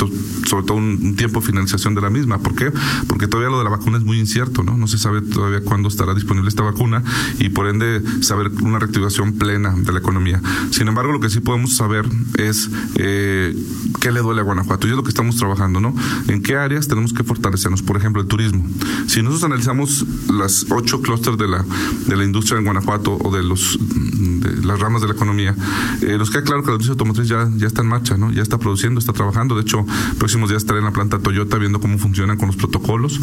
sobre 0.47 0.67
todo 0.67 0.75
un, 0.77 1.15
tiempo 1.17 1.41
de 1.41 1.47
finalización 1.47 1.95
de 1.95 2.01
la 2.01 2.11
misma. 2.11 2.39
¿Por 2.39 2.55
qué? 2.55 2.73
Porque 3.07 3.27
todavía 3.27 3.51
lo 3.51 3.59
de 3.59 3.65
la 3.65 3.71
vacuna 3.71 3.99
es 3.99 4.05
muy 4.05 4.19
incierto, 4.19 4.63
¿no? 4.63 4.77
No 4.77 4.87
se 4.87 4.99
sabe 4.99 5.21
todavía 5.23 5.61
cuándo 5.63 5.89
estará 5.89 6.15
disponible 6.15 6.49
esta 6.49 6.63
vacuna 6.63 7.03
y 7.39 7.51
por 7.51 7.69
ende 7.69 8.03
saber 8.23 8.51
una 8.63 8.79
reactivación 8.79 9.35
plena 9.35 9.75
de 9.77 9.93
la 9.93 9.99
economía. 9.99 10.41
Sin 10.71 10.89
embargo, 10.89 11.13
lo 11.13 11.21
que 11.21 11.31
sí 11.31 11.41
podemos 11.41 11.75
saber 11.75 12.07
es 12.37 12.71
eh, 12.97 13.57
qué 14.01 14.13
le 14.13 14.21
duele 14.21 14.41
a 14.41 14.45
Guanajuato 14.45 14.87
y 14.87 14.91
lo 14.91 15.03
que 15.03 15.11
estamos 15.21 15.37
trabajando, 15.37 15.81
¿no? 15.81 15.95
En 16.29 16.43
qué 16.43 16.57
áreas 16.57 16.89
tenemos 16.89 17.13
que 17.13 17.23
fortalecernos. 17.23 17.83
Por 17.83 17.99
ejemplo, 17.99 18.23
el 18.23 18.29
turismo. 18.29 18.67
Si 19.07 19.23
nosotros 19.23 19.45
analizamos 19.45 20.07
las 20.33 20.67
ocho 20.71 21.03
clústeres 21.03 21.39
de 21.39 21.47
la, 21.47 21.63
de 22.07 22.17
la 22.17 22.25
industria 22.25 22.59
en 22.59 22.65
Guanajuato 22.65 23.19
o 23.23 23.31
de 23.31 23.43
los 23.43 23.79
de 23.81 24.65
las 24.65 24.81
ramas 24.81 25.03
de 25.03 25.09
la 25.09 25.15
economía, 25.15 25.55
eh, 26.01 26.17
nos 26.17 26.31
queda 26.31 26.43
claro 26.43 26.63
que 26.63 26.69
la 26.69 26.75
industria 26.75 26.93
automotriz 26.93 27.29
ya, 27.29 27.51
ya 27.55 27.67
está 27.67 27.83
en 27.83 27.89
marcha, 27.89 28.17
¿no? 28.17 28.33
Ya 28.33 28.41
está 28.41 28.59
produciendo, 28.59 28.99
está 28.99 29.13
trabajando. 29.13 29.55
De 29.55 29.63
hecho, 29.63 29.85
próximos 30.19 30.49
días 30.49 30.63
estaré 30.63 30.79
en 30.79 30.87
la 30.87 30.93
planta 30.93 31.19
Toyota 31.19 31.59
viendo 31.59 31.81
cómo 31.81 31.99
funcionan 31.99 32.39
con 32.39 32.47
los 32.47 32.57
protocolos. 32.57 33.21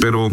Pero 0.00 0.30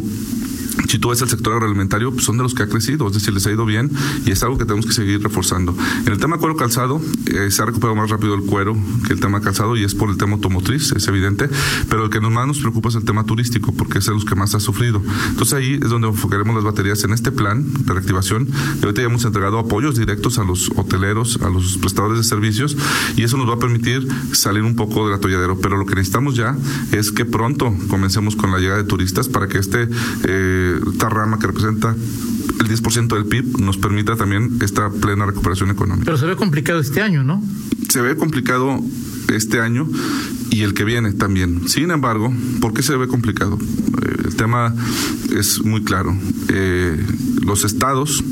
si 0.87 0.99
tú 0.99 1.09
ves 1.09 1.21
el 1.21 1.29
sector 1.29 1.53
agroalimentario, 1.53 2.11
pues 2.11 2.25
son 2.25 2.37
de 2.37 2.43
los 2.43 2.53
que 2.53 2.63
ha 2.63 2.67
crecido, 2.67 3.07
es 3.07 3.13
decir, 3.13 3.33
les 3.33 3.45
ha 3.47 3.51
ido 3.51 3.65
bien 3.65 3.91
y 4.25 4.31
es 4.31 4.43
algo 4.43 4.57
que 4.57 4.65
tenemos 4.65 4.85
que 4.85 4.93
seguir 4.93 5.21
reforzando. 5.21 5.75
En 6.05 6.11
el 6.11 6.19
tema 6.19 6.37
cuero 6.37 6.55
calzado, 6.55 7.01
eh, 7.25 7.49
se 7.51 7.61
ha 7.61 7.65
recuperado 7.65 7.95
más 7.95 8.09
rápido 8.09 8.35
el 8.35 8.43
cuero 8.43 8.77
que 9.05 9.13
el 9.13 9.19
tema 9.19 9.41
calzado 9.41 9.75
y 9.75 9.83
es 9.83 9.95
por 9.95 10.09
el 10.09 10.17
tema 10.17 10.33
automotriz, 10.33 10.91
es 10.91 11.07
evidente, 11.07 11.49
pero 11.89 12.05
el 12.05 12.09
que 12.09 12.19
más 12.29 12.47
nos 12.47 12.59
preocupa 12.59 12.89
es 12.89 12.95
el 12.95 13.05
tema 13.05 13.23
turístico, 13.23 13.73
porque 13.73 13.99
es 13.99 14.07
los 14.07 14.25
que 14.25 14.35
más 14.35 14.55
ha 14.55 14.59
sufrido. 14.59 15.01
Entonces 15.29 15.53
ahí 15.53 15.79
es 15.81 15.89
donde 15.89 16.07
enfocaremos 16.07 16.55
las 16.55 16.63
baterías 16.63 17.03
en 17.03 17.13
este 17.13 17.31
plan 17.31 17.65
de 17.85 17.93
reactivación. 17.93 18.47
Y 18.81 18.83
ahorita 18.83 19.01
ya 19.01 19.07
hemos 19.07 19.25
entregado 19.25 19.59
apoyos 19.59 19.97
directos 19.97 20.37
a 20.39 20.43
los 20.43 20.71
hoteleros, 20.75 21.39
a 21.41 21.49
los 21.49 21.77
prestadores 21.77 22.17
de 22.17 22.23
servicios, 22.23 22.77
y 23.15 23.23
eso 23.23 23.37
nos 23.37 23.49
va 23.49 23.55
a 23.55 23.59
permitir 23.59 24.07
salir 24.31 24.63
un 24.63 24.75
poco 24.75 25.07
del 25.07 25.15
atolladero. 25.15 25.59
Pero 25.59 25.77
lo 25.77 25.85
que 25.85 25.95
necesitamos 25.95 26.35
ya 26.35 26.55
es 26.91 27.11
que 27.11 27.25
pronto 27.25 27.73
comencemos 27.87 28.35
con 28.35 28.51
la 28.51 28.59
llegada 28.59 28.81
de 28.81 28.87
turistas 28.87 29.27
para 29.27 29.47
que 29.47 29.59
este 29.59 29.87
eh, 30.23 30.66
esta 30.91 31.09
rama 31.09 31.39
que 31.39 31.47
representa 31.47 31.95
el 32.59 32.67
10% 32.67 33.07
del 33.13 33.25
PIB 33.25 33.59
nos 33.59 33.77
permita 33.77 34.15
también 34.15 34.57
esta 34.61 34.89
plena 34.89 35.25
recuperación 35.25 35.69
económica. 35.69 36.05
Pero 36.05 36.17
se 36.17 36.25
ve 36.25 36.35
complicado 36.35 36.79
este 36.79 37.01
año, 37.01 37.23
¿no? 37.23 37.43
Se 37.89 38.01
ve 38.01 38.15
complicado 38.15 38.79
este 39.33 39.59
año 39.59 39.87
y 40.49 40.63
el 40.63 40.73
que 40.73 40.83
viene 40.83 41.13
también. 41.13 41.67
Sin 41.67 41.91
embargo, 41.91 42.33
¿por 42.61 42.73
qué 42.73 42.83
se 42.83 42.95
ve 42.95 43.07
complicado? 43.07 43.57
Eh, 43.57 44.15
el 44.25 44.35
tema 44.35 44.73
es 45.31 45.63
muy 45.63 45.83
claro. 45.83 46.17
Eh, 46.49 47.05
los 47.41 47.63
estados 47.63 48.23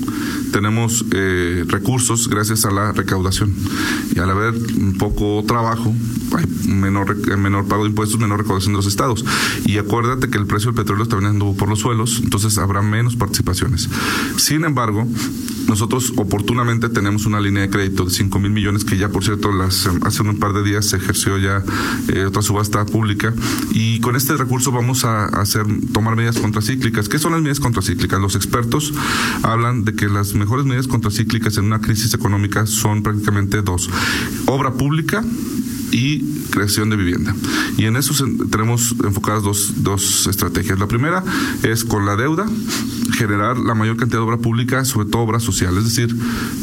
tenemos 0.56 1.04
eh, 1.12 1.66
recursos 1.68 2.30
gracias 2.30 2.64
a 2.64 2.72
la 2.72 2.94
recaudación. 2.94 3.54
Y 4.16 4.20
al 4.20 4.30
haber 4.30 4.54
poco 4.98 5.44
trabajo 5.46 5.94
hay 6.38 6.46
menor 6.70 7.18
menor 7.38 7.68
pago 7.68 7.84
de 7.84 7.90
impuestos 7.90 8.22
menor 8.22 8.40
recaudación 8.40 8.72
de 8.72 8.78
los 8.78 8.86
estados. 8.86 9.26
Y 9.66 9.80
acuérdate 9.80 10.30
que 10.30 10.38
el 10.38 10.48
precio 10.48 10.72
del 10.72 10.78
petróleo 10.78 11.04
está 11.04 11.18
viniendo 11.18 11.54
por 11.56 11.68
los 11.68 11.80
suelos 11.80 12.22
entonces 12.24 12.58
habrá 12.58 12.82
menos 12.82 13.18
participaciones. 13.18 13.90
Sin 14.38 14.64
embargo 14.64 15.06
nosotros 15.68 16.14
oportunamente 16.18 16.90
tenemos 16.90 17.26
una 17.26 17.40
línea 17.40 17.64
de 17.64 17.70
crédito 17.70 18.06
de 18.06 18.12
5 18.12 18.40
mil 18.40 18.52
millones 18.52 18.86
que 18.86 18.98
ya 18.98 19.10
por 19.10 19.24
cierto 19.24 19.52
las, 19.52 19.88
hace 20.04 20.22
un 20.22 20.38
par 20.38 20.54
de 20.54 20.64
días 20.64 20.86
se 20.86 20.98
ejerció 20.98 21.38
ya 21.38 21.64
eh, 22.08 22.26
otra 22.26 22.42
subasta 22.42 22.86
pública 22.86 23.34
y 23.72 24.00
con 24.00 24.16
este 24.16 24.36
recurso 24.38 24.72
vamos 24.72 25.06
a 25.06 25.26
hacer 25.26 25.66
tomar 25.94 26.16
medidas 26.16 26.40
contracíclicas 26.40 27.10
¿qué 27.10 27.20
son 27.20 27.34
las 27.34 27.42
medidas 27.42 27.60
contracíclicas? 27.60 28.20
los 28.20 28.36
expertos 28.36 28.94
hablan 29.44 29.86
de 29.86 29.96
que 29.96 30.08
las 30.08 30.34
mejores 30.34 30.66
medidas 30.66 30.88
contracíclicas 30.88 31.58
en 31.58 31.66
una 31.66 31.82
crisis 31.82 32.14
económica 32.14 32.66
son 32.66 33.04
prácticamente 33.04 33.62
dos. 33.62 33.90
Obra 34.46 34.74
pública 34.74 35.24
y 35.92 36.20
creación 36.52 36.90
de 36.90 36.96
vivienda. 36.96 37.36
Y 37.78 37.86
en 37.86 37.96
eso 37.96 38.14
tenemos 38.50 38.96
enfocadas 39.04 39.44
dos, 39.44 39.74
dos 39.84 40.28
estrategias. 40.28 40.80
La 40.80 40.88
primera 40.88 41.24
es 41.64 41.84
con 41.84 42.06
la 42.06 42.16
deuda, 42.16 42.46
generar 43.14 43.58
la 43.58 43.76
mayor 43.76 43.98
cantidad 43.98 44.20
de 44.20 44.26
obra 44.26 44.38
pública, 44.38 44.86
sobre 44.86 45.10
todo 45.10 45.24
obra 45.24 45.40
social. 45.40 45.78
Es 45.78 45.86
decir, 45.86 46.16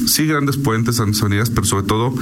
sí 0.06 0.26
grandes 0.26 0.56
puentes, 0.56 1.00
avenidas, 1.00 1.50
pero 1.50 1.66
sobre 1.66 1.84
todo 1.84 2.14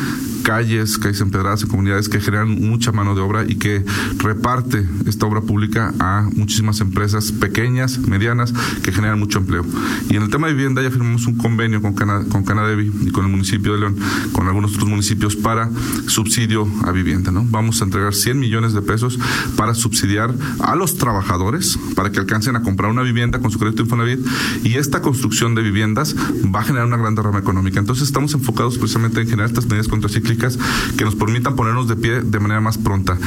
calles, 0.43 0.99
calles 0.99 1.21
empedradas 1.21 1.63
en 1.63 1.69
comunidades 1.69 2.09
que 2.09 2.21
generan 2.21 2.49
mucha 2.49 2.93
mano 2.93 3.15
de 3.15 3.21
obra 3.21 3.45
y 3.47 3.57
que 3.57 3.85
reparte 4.19 4.87
esta 5.07 5.27
obra 5.27 5.41
pública 5.41 5.93
a 5.99 6.29
muchísimas 6.35 6.81
empresas 6.81 7.33
pequeñas, 7.33 7.99
medianas, 7.99 8.53
que 8.83 8.93
generan 8.93 9.19
mucho 9.19 9.39
empleo. 9.39 9.65
Y 10.09 10.17
en 10.17 10.23
el 10.23 10.31
tema 10.31 10.47
de 10.47 10.55
vivienda 10.55 10.83
ya 10.83 10.91
firmamos 10.91 11.27
un 11.27 11.37
convenio 11.37 11.83
con, 11.83 11.95
Cana, 11.95 12.25
con 12.29 12.45
Canadevi 12.45 12.93
y 13.03 13.11
con 13.11 13.25
el 13.25 13.31
municipio 13.31 13.75
de 13.75 13.81
León, 13.81 13.97
con 14.33 14.47
algunos 14.47 14.73
otros 14.75 14.89
municipios 14.89 15.37
para 15.37 15.71
subsidio 16.07 16.69
a 16.85 16.90
vivienda. 16.93 17.31
¿no? 17.31 17.45
Vamos 17.49 17.81
a 17.81 17.85
entregar 17.85 18.15
100 18.15 18.39
millones 18.39 18.73
de 18.73 18.83
pesos 18.83 19.19
para 19.57 19.75
subsidiar 19.75 20.35
a 20.61 20.75
los 20.77 20.97
trabajadores 20.97 21.79
para 21.95 22.11
que 22.11 22.21
alcancen 22.21 22.57
a 22.57 22.63
comprar 22.63 22.91
una 22.91 23.03
vivienda 23.03 23.41
con 23.41 23.51
su 23.51 23.59
crédito 23.59 23.83
Infonavit 23.83 24.21
y 24.65 24.77
esta 24.77 25.01
construcción 25.01 25.55
de 25.55 25.63
viviendas 25.63 26.17
va 26.55 26.61
a 26.61 26.65
generar 26.65 26.87
una 26.87 26.97
gran 26.97 27.15
derrama 27.15 27.39
económica. 27.39 27.79
Entonces 27.79 28.07
estamos 28.07 28.35
enfocados 28.35 28.79
precisamente 28.79 29.21
en 29.21 29.29
generar 29.29 29.49
estas 29.51 29.67
medidas 29.67 29.89
contracíclicas 29.89 30.59
que 30.97 31.05
nos 31.05 31.15
permitan 31.15 31.57
ponernos 31.57 31.89
de 31.89 31.97
pie 31.97 32.23
de 32.23 32.41
manera 32.41 32.61
más 32.61 32.79
pronta. 32.79 33.19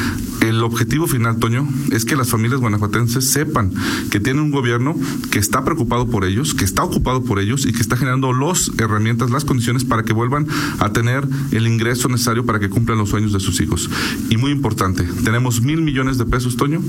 El 0.41 0.63
objetivo 0.63 1.08
final, 1.08 1.38
Toño, 1.38 1.67
es 1.91 2.06
que 2.06 2.15
las 2.15 2.30
familias 2.30 2.60
guanajuatenses 2.60 3.30
sepan 3.30 3.71
que 4.12 4.19
tienen 4.19 4.43
un 4.43 4.52
gobierno 4.52 4.95
que 5.32 5.39
está 5.39 5.63
preocupado 5.63 6.08
por 6.08 6.26
ellos, 6.26 6.54
que 6.54 6.65
está 6.65 6.84
ocupado 6.84 7.23
por 7.23 7.39
ellos 7.39 7.65
y 7.65 7.73
que 7.73 7.82
está 7.82 7.97
generando 7.97 8.34
las 8.34 8.71
herramientas, 8.78 9.32
las 9.32 9.45
condiciones 9.45 9.84
para 9.84 10.04
que 10.04 10.13
vuelvan 10.13 10.47
a 10.80 10.91
tener 10.91 11.28
el 11.52 11.67
ingreso 11.67 12.10
necesario 12.10 12.45
para 12.45 12.60
que 12.60 12.69
cumplan 12.69 12.97
los 12.97 13.10
sueños 13.10 13.34
de 13.34 13.39
sus 13.39 13.52
hijos. 13.59 13.89
Y 14.29 14.37
muy 14.37 14.51
importante, 14.51 15.03
tenemos 15.23 15.61
mil 15.61 15.81
millones 15.81 16.17
de 16.17 16.25
pesos, 16.25 16.55
Toño, 16.55 16.81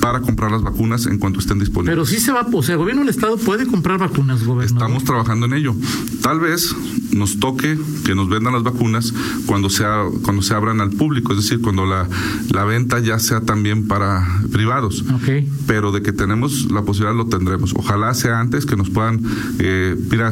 para 0.00 0.20
comprar 0.20 0.50
las 0.50 0.62
vacunas 0.62 1.06
en 1.06 1.18
cuanto 1.18 1.40
estén 1.40 1.58
disponibles. 1.58 1.92
Pero 1.92 2.06
sí 2.06 2.18
se 2.18 2.32
va, 2.32 2.46
o 2.52 2.62
sea, 2.62 2.74
el 2.74 2.78
gobierno 2.78 3.02
del 3.02 3.10
Estado 3.10 3.36
puede 3.36 3.66
comprar 3.66 3.98
vacunas, 3.98 4.44
gobernador. 4.44 4.82
Estamos 4.82 5.04
trabajando 5.04 5.46
en 5.46 5.54
ello. 5.54 5.74
Tal 6.22 6.40
vez 6.40 6.74
nos 7.12 7.38
toque 7.38 7.78
que 8.04 8.14
nos 8.14 8.28
vendan 8.28 8.52
las 8.52 8.62
vacunas 8.62 9.12
cuando 9.46 9.68
sea 9.68 10.04
cuando 10.22 10.42
se 10.42 10.54
abran 10.54 10.80
al 10.80 10.90
público, 10.90 11.32
es 11.32 11.38
decir, 11.38 11.60
cuando 11.60 11.86
la, 11.86 12.08
la 12.50 12.64
venta 12.64 12.98
ya 13.00 13.18
sea 13.18 13.40
también 13.40 13.88
para 13.88 14.26
privados. 14.52 15.04
Okay. 15.16 15.48
Pero 15.66 15.92
de 15.92 16.02
que 16.02 16.12
tenemos 16.12 16.70
la 16.70 16.82
posibilidad 16.82 17.16
lo 17.16 17.26
tendremos. 17.26 17.74
Ojalá 17.74 18.14
sea 18.14 18.40
antes 18.40 18.66
que 18.66 18.76
nos 18.76 18.90
puedan, 18.90 19.20
eh, 19.58 19.96
mira, 20.10 20.30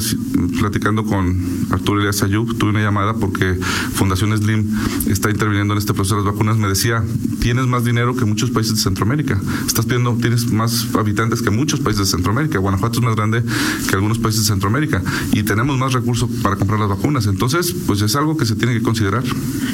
platicando 0.59 1.05
con 1.05 1.67
Arturo 1.71 2.01
Elias 2.01 2.23
Ayub, 2.23 2.57
tuve 2.57 2.71
una 2.71 2.83
llamada 2.83 3.15
porque 3.15 3.55
Fundación 3.93 4.37
Slim 4.37 4.67
está 5.07 5.31
interviniendo 5.31 5.68
en 5.75 5.79
este 5.79 5.95
proceso 5.95 6.17
de 6.17 6.25
las 6.25 6.33
vacunas, 6.33 6.57
me 6.57 6.69
decía, 6.69 7.03
tienes 7.41 7.67
más 7.67 7.85
dinero 7.85 8.17
que 8.17 8.25
muchos 8.25 8.51
países 8.51 8.77
de 8.77 8.83
Centroamérica, 8.83 9.41
estás 9.67 9.87
viendo, 9.87 10.15
tienes 10.15 10.51
más 10.53 10.89
habitantes 10.95 11.43
que 11.43 11.51
muchos 11.51 11.81
países 11.81 12.07
de 12.07 12.17
Centroamérica, 12.17 12.59
Guanajuato 12.59 12.99
es 12.99 13.05
más 13.05 13.17
grande 13.17 13.43
que 13.89 13.95
algunos 13.95 14.19
países 14.19 14.43
de 14.43 14.47
Centroamérica. 14.49 15.03
Y 15.33 15.43
tenemos 15.43 15.79
más 15.79 15.93
recursos 15.93 16.29
para 16.43 16.57
comprar 16.57 16.81
las 16.81 16.89
vacunas, 16.89 17.27
entonces 17.27 17.75
pues 17.87 18.03
es 18.03 18.15
algo 18.17 18.37
que 18.37 18.47
se 18.47 18.57
tiene 18.57 18.75
que 18.75 18.83
considerar. 18.83 19.23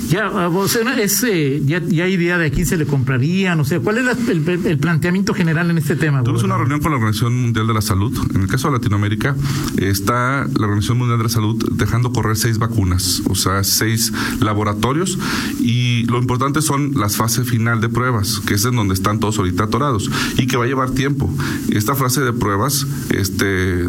Ya, 0.08 0.28
vos, 0.48 0.76
es, 0.76 1.24
eh, 1.24 1.62
ya, 1.64 1.82
ya, 1.82 2.04
hay 2.04 2.14
idea 2.14 2.38
de 2.38 2.46
a 2.46 2.50
quién 2.50 2.66
se 2.66 2.76
le 2.76 2.86
comprarían, 2.86 3.58
o 3.60 3.64
sea, 3.64 3.80
¿cuál 3.80 3.98
es 3.98 4.04
la, 4.04 4.12
el, 4.12 4.48
el, 4.66 4.78
planteamiento 4.78 5.34
general 5.34 5.70
en 5.70 5.78
este 5.78 5.96
tema? 5.96 6.22
Tuvimos 6.22 6.44
una 6.44 6.58
reunión 6.58 6.80
con 6.80 6.92
la 6.92 6.96
Organización 6.96 7.40
Mundial 7.40 7.66
de 7.66 7.74
la 7.74 7.82
Salud, 7.82 8.16
en 8.34 8.42
el 8.42 8.48
caso 8.48 8.68
de 8.68 8.74
Latinoamérica 8.74 9.34
está 9.78 10.46
la 10.58 10.66
Organización 10.66 10.98
Mundial 10.98 11.18
de 11.18 11.24
la 11.24 11.30
Salud 11.30 11.62
dejando 11.72 12.12
correr 12.12 12.36
seis 12.36 12.58
vacunas, 12.58 13.22
o 13.28 13.34
sea, 13.34 13.64
seis 13.64 14.12
laboratorios. 14.40 15.18
Y 15.60 15.83
lo 16.04 16.18
importante 16.18 16.62
son 16.62 16.92
las 16.94 17.16
fases 17.16 17.48
final 17.48 17.80
de 17.80 17.88
pruebas, 17.88 18.40
que 18.46 18.54
es 18.54 18.64
en 18.64 18.76
donde 18.76 18.94
están 18.94 19.20
todos 19.20 19.38
ahorita 19.38 19.64
atorados 19.64 20.10
y 20.36 20.46
que 20.46 20.56
va 20.56 20.64
a 20.64 20.66
llevar 20.66 20.90
tiempo. 20.90 21.32
Esta 21.70 21.94
fase 21.94 22.20
de 22.20 22.32
pruebas, 22.32 22.86
este, 23.10 23.86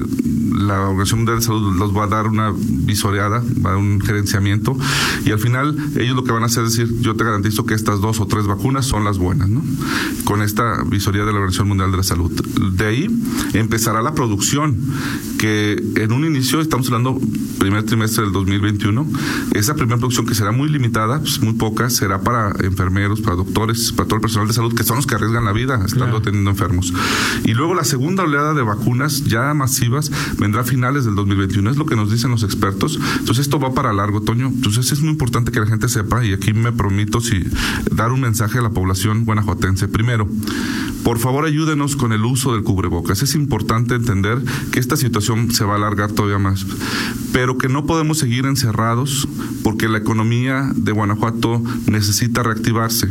la 0.55 0.81
Organización 0.81 1.19
Mundial 1.19 1.39
de 1.39 1.45
Salud 1.45 1.75
los 1.75 1.95
va 1.95 2.05
a 2.05 2.07
dar 2.07 2.27
una 2.27 2.53
visoreada, 2.55 3.43
va 3.63 3.71
a 3.71 3.73
dar 3.73 3.77
un 3.77 4.01
gerenciamiento 4.01 4.77
y 5.25 5.31
al 5.31 5.39
final 5.39 5.75
ellos 5.97 6.15
lo 6.15 6.23
que 6.23 6.31
van 6.31 6.43
a 6.43 6.45
hacer 6.47 6.63
es 6.63 6.75
decir, 6.75 7.01
yo 7.01 7.15
te 7.15 7.23
garantizo 7.23 7.65
que 7.65 7.73
estas 7.73 8.01
dos 8.01 8.19
o 8.19 8.27
tres 8.27 8.47
vacunas 8.47 8.85
son 8.85 9.03
las 9.03 9.17
buenas, 9.17 9.49
¿no? 9.49 9.63
Con 10.23 10.41
esta 10.41 10.83
visoría 10.83 11.25
de 11.25 11.31
la 11.31 11.39
Organización 11.39 11.67
Mundial 11.67 11.91
de 11.91 11.97
la 11.97 12.03
Salud. 12.03 12.31
De 12.71 12.85
ahí 12.85 13.07
empezará 13.53 14.01
la 14.01 14.13
producción, 14.13 14.77
que 15.37 15.83
en 15.95 16.11
un 16.11 16.25
inicio, 16.25 16.61
estamos 16.61 16.87
hablando 16.87 17.19
primer 17.59 17.83
trimestre 17.83 18.23
del 18.23 18.33
2021, 18.33 19.07
esa 19.53 19.75
primera 19.75 19.97
producción 19.97 20.25
que 20.25 20.35
será 20.35 20.51
muy 20.51 20.69
limitada, 20.69 21.19
pues 21.19 21.41
muy 21.41 21.53
poca, 21.53 21.89
será 21.89 22.21
para 22.21 22.53
enfermeros, 22.63 23.21
para 23.21 23.35
doctores, 23.35 23.91
para 23.91 24.07
todo 24.07 24.15
el 24.17 24.21
personal 24.21 24.47
de 24.47 24.53
salud, 24.53 24.73
que 24.73 24.83
son 24.83 24.97
los 24.97 25.07
que 25.07 25.15
arriesgan 25.15 25.45
la 25.45 25.51
vida 25.51 25.75
estando 25.85 26.05
claro. 26.05 26.21
teniendo 26.21 26.49
enfermos. 26.49 26.93
Y 27.43 27.53
luego 27.53 27.73
la 27.73 27.83
segunda 27.83 28.23
oleada 28.23 28.53
de 28.53 28.61
vacunas 28.61 29.23
ya 29.23 29.53
masivas 29.53 30.11
vendrá 30.45 30.61
a 30.61 30.63
finales 30.63 31.05
del 31.05 31.15
2021, 31.15 31.71
es 31.71 31.77
lo 31.77 31.87
que 31.87 31.95
nos 31.95 32.11
dicen 32.11 32.29
los 32.29 32.43
expertos. 32.43 32.99
Entonces 33.19 33.45
esto 33.45 33.59
va 33.59 33.73
para 33.73 33.91
largo, 33.93 34.21
Toño. 34.21 34.47
Entonces 34.47 34.91
es 34.91 35.01
muy 35.01 35.09
importante 35.09 35.51
que 35.51 35.59
la 35.59 35.65
gente 35.65 35.89
sepa, 35.89 36.23
y 36.23 36.33
aquí 36.33 36.53
me 36.53 36.71
permito 36.71 37.19
si, 37.19 37.43
dar 37.91 38.11
un 38.11 38.21
mensaje 38.21 38.59
a 38.59 38.61
la 38.61 38.69
población 38.69 39.25
guanajuatense. 39.25 39.87
Primero, 39.87 40.29
por 41.03 41.17
favor 41.17 41.45
ayúdenos 41.45 41.95
con 41.95 42.13
el 42.13 42.23
uso 42.25 42.53
del 42.53 42.63
cubrebocas. 42.63 43.23
Es 43.23 43.33
importante 43.33 43.95
entender 43.95 44.39
que 44.71 44.79
esta 44.79 44.97
situación 44.97 45.51
se 45.51 45.65
va 45.65 45.73
a 45.73 45.77
alargar 45.77 46.11
todavía 46.11 46.37
más, 46.37 46.63
pero 47.33 47.57
que 47.57 47.67
no 47.67 47.87
podemos 47.87 48.19
seguir 48.19 48.45
encerrados 48.45 49.27
porque 49.63 49.89
la 49.89 49.97
economía 49.97 50.71
de 50.75 50.91
Guanajuato 50.91 51.63
necesita 51.87 52.43
reactivarse. 52.43 53.07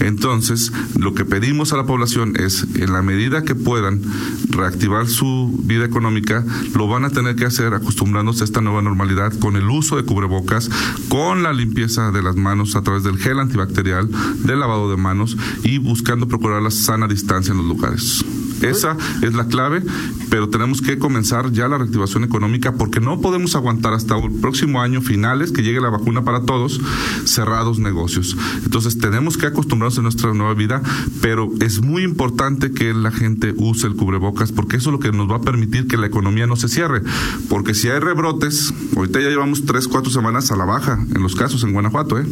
Entonces, 0.00 0.72
lo 0.98 1.12
que 1.12 1.26
pedimos 1.26 1.74
a 1.74 1.76
la 1.76 1.84
población 1.84 2.36
es, 2.36 2.66
en 2.74 2.92
la 2.92 3.02
medida 3.02 3.44
que 3.44 3.54
puedan 3.54 4.00
reactivar 4.48 5.08
su 5.08 5.60
vida 5.64 5.84
económica, 5.84 6.44
lo 6.74 6.88
van 6.88 7.04
a 7.04 7.10
tener 7.10 7.36
que 7.36 7.44
hacer 7.44 7.74
acostumbrándose 7.74 8.42
a 8.42 8.44
esta 8.44 8.60
nueva 8.60 8.82
normalidad 8.82 9.32
con 9.38 9.56
el 9.56 9.68
uso 9.68 9.96
de 9.96 10.04
cubrebocas, 10.04 10.70
con 11.08 11.42
la 11.42 11.52
limpieza 11.52 12.10
de 12.10 12.22
las 12.22 12.36
manos 12.36 12.76
a 12.76 12.82
través 12.82 13.02
del 13.02 13.18
gel 13.18 13.38
antibacterial, 13.38 14.08
del 14.44 14.60
lavado 14.60 14.90
de 14.90 14.96
manos 14.96 15.36
y 15.62 15.78
buscando 15.78 16.28
procurar 16.28 16.62
la 16.62 16.70
sana 16.70 17.06
distancia 17.06 17.52
en 17.52 17.58
los 17.58 17.66
lugares. 17.66 18.24
Esa 18.62 18.96
es 19.22 19.34
la 19.34 19.46
clave, 19.46 19.82
pero 20.28 20.48
tenemos 20.48 20.80
que 20.82 20.98
comenzar 20.98 21.50
ya 21.52 21.68
la 21.68 21.78
reactivación 21.78 22.24
económica 22.24 22.74
porque 22.74 23.00
no 23.00 23.20
podemos 23.20 23.54
aguantar 23.54 23.94
hasta 23.94 24.18
el 24.18 24.30
próximo 24.32 24.80
año 24.80 25.00
finales 25.00 25.52
que 25.52 25.62
llegue 25.62 25.80
la 25.80 25.90
vacuna 25.90 26.24
para 26.24 26.42
todos 26.42 26.80
cerrados 27.24 27.78
negocios. 27.78 28.36
Entonces 28.64 28.98
tenemos 28.98 29.36
que 29.36 29.46
acostumbrarnos 29.46 29.98
a 29.98 30.02
nuestra 30.02 30.34
nueva 30.34 30.54
vida, 30.54 30.82
pero 31.20 31.50
es 31.60 31.82
muy 31.82 32.02
importante 32.02 32.72
que 32.72 32.94
la 32.94 33.10
gente 33.10 33.54
use 33.56 33.86
el 33.86 33.96
cubrebocas 33.96 34.52
porque 34.52 34.76
eso 34.76 34.90
es 34.90 34.92
lo 34.92 35.00
que 35.00 35.12
nos 35.12 35.30
va 35.30 35.36
a 35.36 35.40
permitir 35.40 35.86
que 35.86 35.96
la 35.96 36.06
economía 36.06 36.46
no 36.46 36.56
se 36.56 36.68
cierre. 36.68 37.02
Porque 37.48 37.74
si 37.74 37.88
hay 37.88 37.98
rebrotes, 37.98 38.72
ahorita 38.96 39.20
ya 39.20 39.28
llevamos 39.28 39.64
tres, 39.64 39.88
cuatro 39.88 40.10
semanas 40.10 40.50
a 40.50 40.56
la 40.56 40.64
baja 40.64 41.04
en 41.14 41.22
los 41.22 41.34
casos 41.34 41.64
en 41.64 41.72
Guanajuato, 41.72 42.18
¿eh? 42.18 42.26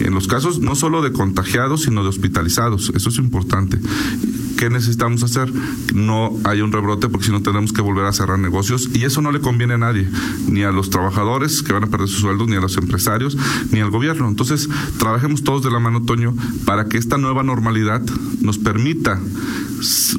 en 0.00 0.14
los 0.14 0.26
casos 0.26 0.60
no 0.60 0.74
solo 0.74 1.02
de 1.02 1.12
contagiados, 1.12 1.82
sino 1.82 2.02
de 2.02 2.08
hospitalizados. 2.08 2.92
Eso 2.94 3.08
es 3.08 3.18
importante. 3.18 3.78
¿Qué 4.58 4.70
necesitamos 4.70 5.22
hacer? 5.22 5.52
No 5.94 6.36
haya 6.42 6.64
un 6.64 6.72
rebrote 6.72 7.08
porque 7.08 7.26
si 7.26 7.32
no 7.32 7.40
tendremos 7.42 7.72
que 7.72 7.80
volver 7.80 8.06
a 8.06 8.12
cerrar 8.12 8.40
negocios 8.40 8.90
y 8.92 9.04
eso 9.04 9.22
no 9.22 9.30
le 9.30 9.40
conviene 9.40 9.74
a 9.74 9.78
nadie, 9.78 10.08
ni 10.48 10.64
a 10.64 10.72
los 10.72 10.90
trabajadores 10.90 11.62
que 11.62 11.72
van 11.72 11.84
a 11.84 11.86
perder 11.86 12.08
sus 12.08 12.18
sueldos, 12.18 12.48
ni 12.48 12.56
a 12.56 12.60
los 12.60 12.76
empresarios, 12.76 13.38
ni 13.70 13.78
al 13.78 13.90
gobierno. 13.90 14.28
Entonces, 14.28 14.68
trabajemos 14.98 15.44
todos 15.44 15.62
de 15.62 15.70
la 15.70 15.78
mano, 15.78 16.02
Toño, 16.02 16.34
para 16.64 16.86
que 16.86 16.98
esta 16.98 17.18
nueva 17.18 17.44
normalidad 17.44 18.02
nos 18.40 18.58
permita 18.58 19.20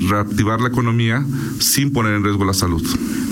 reactivar 0.07 0.61
la 0.61 0.69
economía 0.69 1.25
sin 1.59 1.91
poner 1.91 2.13
en 2.13 2.23
riesgo 2.23 2.45
la 2.45 2.53
salud. 2.53 2.81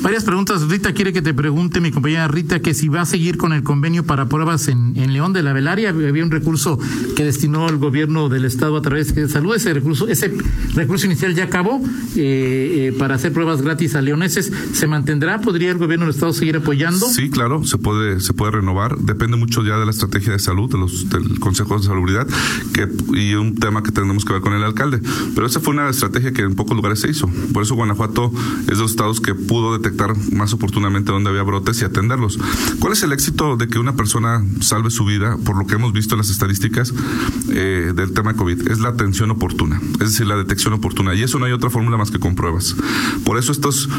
Varias 0.02 0.26
preguntas. 0.26 0.62
Rita 0.67 0.93
quiere 0.93 1.12
que 1.12 1.22
te 1.22 1.34
pregunte, 1.34 1.80
mi 1.82 1.91
compañera 1.91 2.28
Rita, 2.28 2.62
que 2.62 2.74
si 2.74 2.88
va 2.88 3.02
a 3.02 3.06
seguir 3.06 3.38
con 3.38 3.54
el 3.54 3.63
convenio 3.63 4.06
para 4.06 4.28
pruebas 4.28 4.67
en, 4.67 4.96
en 4.96 5.13
León 5.13 5.34
de 5.34 5.41
la 5.41 5.54
Velaria. 5.54 5.89
Había 5.89 6.24
un 6.24 6.32
recurso 6.32 6.78
que 7.15 7.24
destinó 7.24 7.67
el 7.70 7.78
gobierno 7.78 8.30
del 8.30 8.46
Estado 8.46 8.78
a 8.78 8.82
través 8.82 9.15
de 9.15 9.28
salud. 9.28 9.56
Ese 9.56 9.74
recurso, 9.74 10.08
ese 10.08 10.34
recurso 10.76 10.97
inicial 11.06 11.36
ya 11.36 11.46
acabó 11.46 11.82
eh, 12.16 12.90
eh, 12.90 12.96
para 12.98 13.16
hacer 13.16 13.34
pruebas 13.34 13.62
gratis 13.62 13.96
a 13.96 14.02
leoneses. 14.02 14.52
¿Se 14.74 14.88
mantendrá? 14.88 15.42
¿Podría 15.42 15.72
el 15.72 15.78
gobierno 15.78 16.06
del 16.06 16.14
Estado 16.14 16.34
seguir 16.34 16.58
apoyando? 16.58 17.06
Sí, 17.08 17.30
claro, 17.30 17.64
se 17.64 17.78
puede, 17.78 18.20
se 18.20 18.34
puede 18.34 18.54
renovar. 18.54 18.98
Depende 18.98 19.38
mucho 19.38 19.64
ya 19.64 19.78
de 19.78 19.86
la 19.86 19.92
estrategia 19.92 20.34
de 20.34 20.40
salud, 20.40 20.72
de 20.72 20.78
los, 20.78 21.10
del 21.10 21.40
Consejo 21.40 21.78
de 21.78 21.86
Salubridad, 21.86 22.28
que, 22.74 22.88
y 23.14 23.36
un 23.36 23.56
tema 23.56 23.84
que 23.84 23.92
tenemos 23.92 24.26
que 24.26 24.34
ver 24.34 24.42
con 24.42 24.54
el 24.54 24.64
alcalde. 24.64 25.02
Pero 25.36 25.48
esa 25.48 25.60
fue 25.60 25.74
una 25.74 25.90
estrategia 25.90 26.32
que 26.32 26.42
en 26.42 26.56
pocos 26.56 26.76
lugares 26.76 27.00
se 27.00 27.10
hizo. 27.10 27.30
Por 27.54 27.64
eso 27.64 27.76
Guanajuato 27.76 28.32
es 28.62 28.78
de 28.78 28.82
los 28.82 28.92
estados 28.92 29.22
que 29.22 29.36
pudo 29.36 29.78
detectar 29.78 30.14
más 30.32 30.54
oportunamente 30.54 31.12
donde 31.12 31.30
había 31.30 31.44
brotes 31.44 31.82
y 31.82 31.86
atenderlos. 31.86 32.40
¿Cuál 32.80 32.94
es 32.94 33.04
el 33.04 33.12
éxito 33.12 33.58
de 33.58 33.68
que 33.68 33.80
una 33.80 33.96
persona 33.96 34.44
salve 34.62 34.90
su 34.90 35.06
vida, 35.06 35.38
por 35.46 35.58
lo 35.58 35.68
que 35.68 35.76
hemos 35.76 35.94
visto 35.94 36.16
en 36.16 36.20
las 36.20 36.30
estadísticas 36.30 36.94
eh, 37.52 37.94
del 37.96 38.14
tema 38.14 38.36
COVID? 38.36 38.70
Es 38.70 38.80
la 38.80 38.90
atención 38.90 39.32
oportuna, 39.32 39.82
es 39.94 40.12
decir, 40.12 40.28
la 40.28 40.36
detección 40.36 40.74
oportuna. 40.74 40.87
Y 41.13 41.23
eso 41.23 41.39
no 41.39 41.45
hay 41.45 41.52
otra 41.52 41.69
fórmula 41.69 41.97
más 41.97 42.12
que 42.12 42.19
con 42.19 42.36
pruebas. 42.36 42.76
Por 43.26 43.38
eso 43.38 43.52
estos 43.52 43.89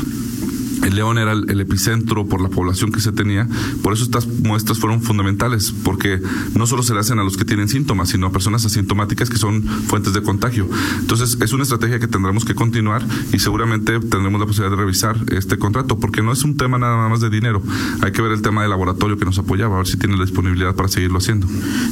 León 0.91 1.19
era 1.19 1.33
el, 1.33 1.51
el, 1.51 1.61
epicentro 1.61 2.27
por 2.27 2.41
la 2.41 2.49
población 2.49 2.93
que 2.93 3.01
se 3.01 3.13
tenía. 3.13 3.49
Por 3.83 3.93
eso 3.93 4.05
estas 4.05 4.27
muestras 4.27 4.79
fueron 4.79 5.03
fundamentales, 5.03 5.73
porque 5.85 6.21
no 6.55 6.67
solo 6.67 6.83
se 6.83 6.95
le 6.95 7.01
hacen 7.01 7.19
a 7.19 7.25
los 7.25 7.37
que 7.37 7.45
tienen 7.45 7.69
síntomas, 7.69 8.09
sino 8.11 8.27
a 8.27 8.33
personas 8.33 8.65
asintomáticas 8.65 9.31
que 9.31 9.37
son 9.37 9.63
fuentes 9.63 10.13
de 10.13 10.23
contagio. 10.23 10.69
Entonces, 11.01 11.39
es 11.41 11.53
una 11.53 11.63
estrategia 11.63 11.99
que 11.99 12.09
tendremos 12.09 12.45
que 12.45 12.55
continuar 12.55 13.03
y 13.33 13.39
seguramente 13.39 13.99
tendremos 14.01 14.41
la 14.41 14.47
posibilidad 14.47 14.77
de 14.77 14.83
revisar 14.83 15.17
este 15.33 15.59
contrato, 15.59 15.99
porque 15.99 16.23
no 16.23 16.33
es 16.33 16.45
un 16.45 16.57
tema 16.57 16.79
nada 16.79 17.09
más 17.09 17.21
de 17.21 17.31
dinero. 17.31 17.63
Hay 18.03 18.13
que 18.13 18.23
ver 18.23 18.33
el 18.33 18.43
tema 18.43 18.63
del 18.63 18.71
laboratorio 18.71 19.17
que 19.17 19.25
nos 19.25 19.39
apoyaba, 19.39 19.77
a 19.77 19.79
ver 19.79 19.87
si 19.87 19.97
tiene 19.97 20.17
la 20.17 20.25
disponibilidad 20.25 20.75
para 20.75 20.89
seguirlo 20.89 21.19
haciendo. 21.19 21.47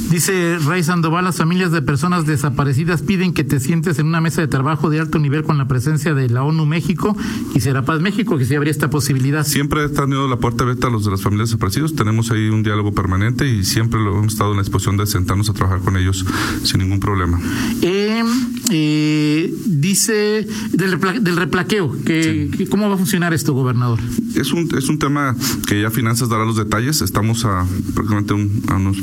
Dice 0.09 0.57
Rey 0.65 0.83
Sandoval, 0.83 1.25
las 1.25 1.37
familias 1.37 1.71
de 1.71 1.81
personas 1.81 2.25
desaparecidas 2.25 3.01
piden 3.01 3.33
que 3.33 3.43
te 3.43 3.59
sientes 3.59 3.99
en 3.99 4.07
una 4.07 4.21
mesa 4.21 4.41
de 4.41 4.47
trabajo 4.47 4.89
de 4.89 4.99
alto 4.99 5.19
nivel 5.19 5.43
con 5.43 5.57
la 5.57 5.67
presencia 5.67 6.13
de 6.13 6.29
la 6.29 6.43
ONU 6.43 6.65
México 6.65 7.15
y 7.53 7.59
Serapaz 7.59 8.01
México, 8.01 8.37
que 8.37 8.45
se 8.45 8.55
habría 8.55 8.71
esta 8.77 8.89
posibilidad. 8.89 9.45
Siempre 9.45 9.83
está 9.83 10.03
tenido 10.03 10.27
la 10.27 10.37
puerta 10.37 10.63
abierta 10.63 10.87
a 10.87 10.89
los 10.89 11.03
de 11.03 11.11
las 11.11 11.21
familias 11.21 11.49
desaparecidos. 11.49 11.95
Tenemos 11.95 12.31
ahí 12.31 12.49
un 12.49 12.63
diálogo 12.63 12.93
permanente 12.93 13.47
y 13.47 13.63
siempre 13.63 13.99
lo 13.99 14.17
hemos 14.17 14.33
estado 14.33 14.51
en 14.51 14.57
la 14.57 14.63
disposición 14.63 14.97
de 14.97 15.07
sentarnos 15.07 15.49
a 15.49 15.53
trabajar 15.53 15.79
con 15.81 15.97
ellos 15.97 16.25
sin 16.63 16.79
ningún 16.79 16.99
problema. 16.99 17.39
Eh, 17.81 18.23
eh, 18.69 19.53
dice 19.65 20.47
del, 20.71 20.99
del 21.21 21.35
replaqueo, 21.35 21.91
que, 22.05 22.49
sí. 22.55 22.65
¿cómo 22.67 22.87
va 22.87 22.95
a 22.95 22.97
funcionar 22.97 23.33
esto, 23.33 23.53
gobernador? 23.53 23.99
Es 24.35 24.51
un, 24.51 24.69
es 24.77 24.89
un 24.89 24.99
tema 24.99 25.35
que 25.67 25.81
ya 25.81 25.89
Finanzas 25.89 26.29
dará 26.29 26.45
los 26.45 26.55
detalles. 26.55 27.01
Estamos 27.01 27.45
a 27.45 27.65
prácticamente 27.95 28.33
un, 28.33 28.63
a 28.67 28.75
unos 28.75 28.97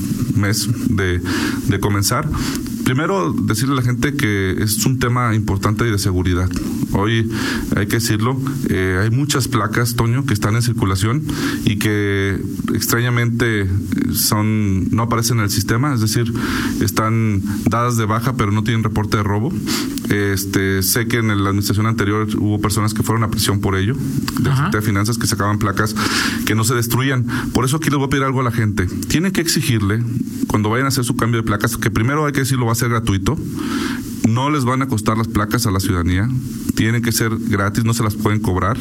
de, 0.89 1.21
de 1.69 1.81
comenzar. 1.81 2.29
Primero, 2.85 3.33
decirle 3.33 3.73
a 3.73 3.77
la 3.77 3.83
gente 3.83 4.15
que 4.15 4.63
es 4.63 4.85
un 4.85 4.99
tema 4.99 5.35
importante 5.35 5.89
y 5.89 5.91
de 5.91 5.99
seguridad. 5.99 6.51
Hoy, 6.93 7.31
hay 7.77 7.87
que 7.87 7.97
decirlo, 7.97 8.39
eh, 8.69 9.01
hay 9.03 9.11
muchas 9.11 9.49
placas, 9.49 9.97
Toño, 9.97 10.27
que 10.27 10.35
están 10.35 10.55
en 10.55 10.63
circulación 10.63 11.23
y 11.65 11.79
que 11.79 12.39
extrañamente 12.75 13.67
son 14.13 14.91
no 14.91 15.05
aparecen 15.05 15.39
en 15.39 15.45
el 15.45 15.51
sistema, 15.51 15.95
es 15.95 16.01
decir, 16.01 16.33
están 16.81 17.43
dadas 17.69 17.97
de 17.97 18.05
baja 18.05 18.37
pero 18.37 18.53
no 18.53 18.63
tienen 18.63 18.85
reporte 18.85 19.17
de 19.17 19.23
robo. 19.23 19.53
Este, 20.11 20.83
sé 20.83 21.09
que 21.09 21.17
en 21.17 21.29
la 21.29 21.49
administración 21.49 21.87
anterior 21.87 22.29
hubo 22.39 22.61
personas 22.61 22.93
que 22.93 23.03
fueron 23.03 23.25
a 23.25 23.31
prisión 23.31 23.61
por 23.61 23.77
ello, 23.77 23.97
de, 24.41 24.51
de 24.71 24.83
finanzas 24.83 25.17
que 25.17 25.27
sacaban 25.27 25.59
placas 25.59 25.97
que 26.45 26.55
no 26.55 26.65
se 26.65 26.75
destruían. 26.75 27.27
Por 27.53 27.65
eso 27.65 27.79
aquí 27.79 27.89
les 27.89 27.97
voy 27.97 28.07
a 28.07 28.11
pedir 28.11 28.25
algo 28.25 28.41
a 28.41 28.45
la 28.45 28.53
gente. 28.53 28.87
Tienen 29.09 29.33
que 29.33 29.41
exigirle, 29.41 30.03
cuando 30.49 30.69
vayan 30.69 30.85
a 30.85 30.89
hacer 30.89 31.05
su 31.05 31.17
cambio 31.17 31.41
de 31.41 31.47
placas, 31.47 31.77
que 31.77 31.91
primero 31.91 32.27
hay 32.27 32.33
que 32.33 32.41
decirlo 32.41 32.67
a 32.75 32.77
ser 32.77 32.91
gratuito. 32.91 33.37
No 34.29 34.51
les 34.51 34.65
van 34.65 34.83
a 34.83 34.89
costar 34.89 35.19
las 35.19 35.29
placas 35.29 35.67
a 35.67 35.71
la 35.71 35.81
ciudadanía, 35.81 36.29
tienen 36.75 37.03
que 37.03 37.13
ser 37.13 37.37
gratis, 37.37 37.85
no 37.85 37.95
se 37.95 38.03
las 38.03 38.15
pueden 38.15 38.41
cobrar. 38.41 38.79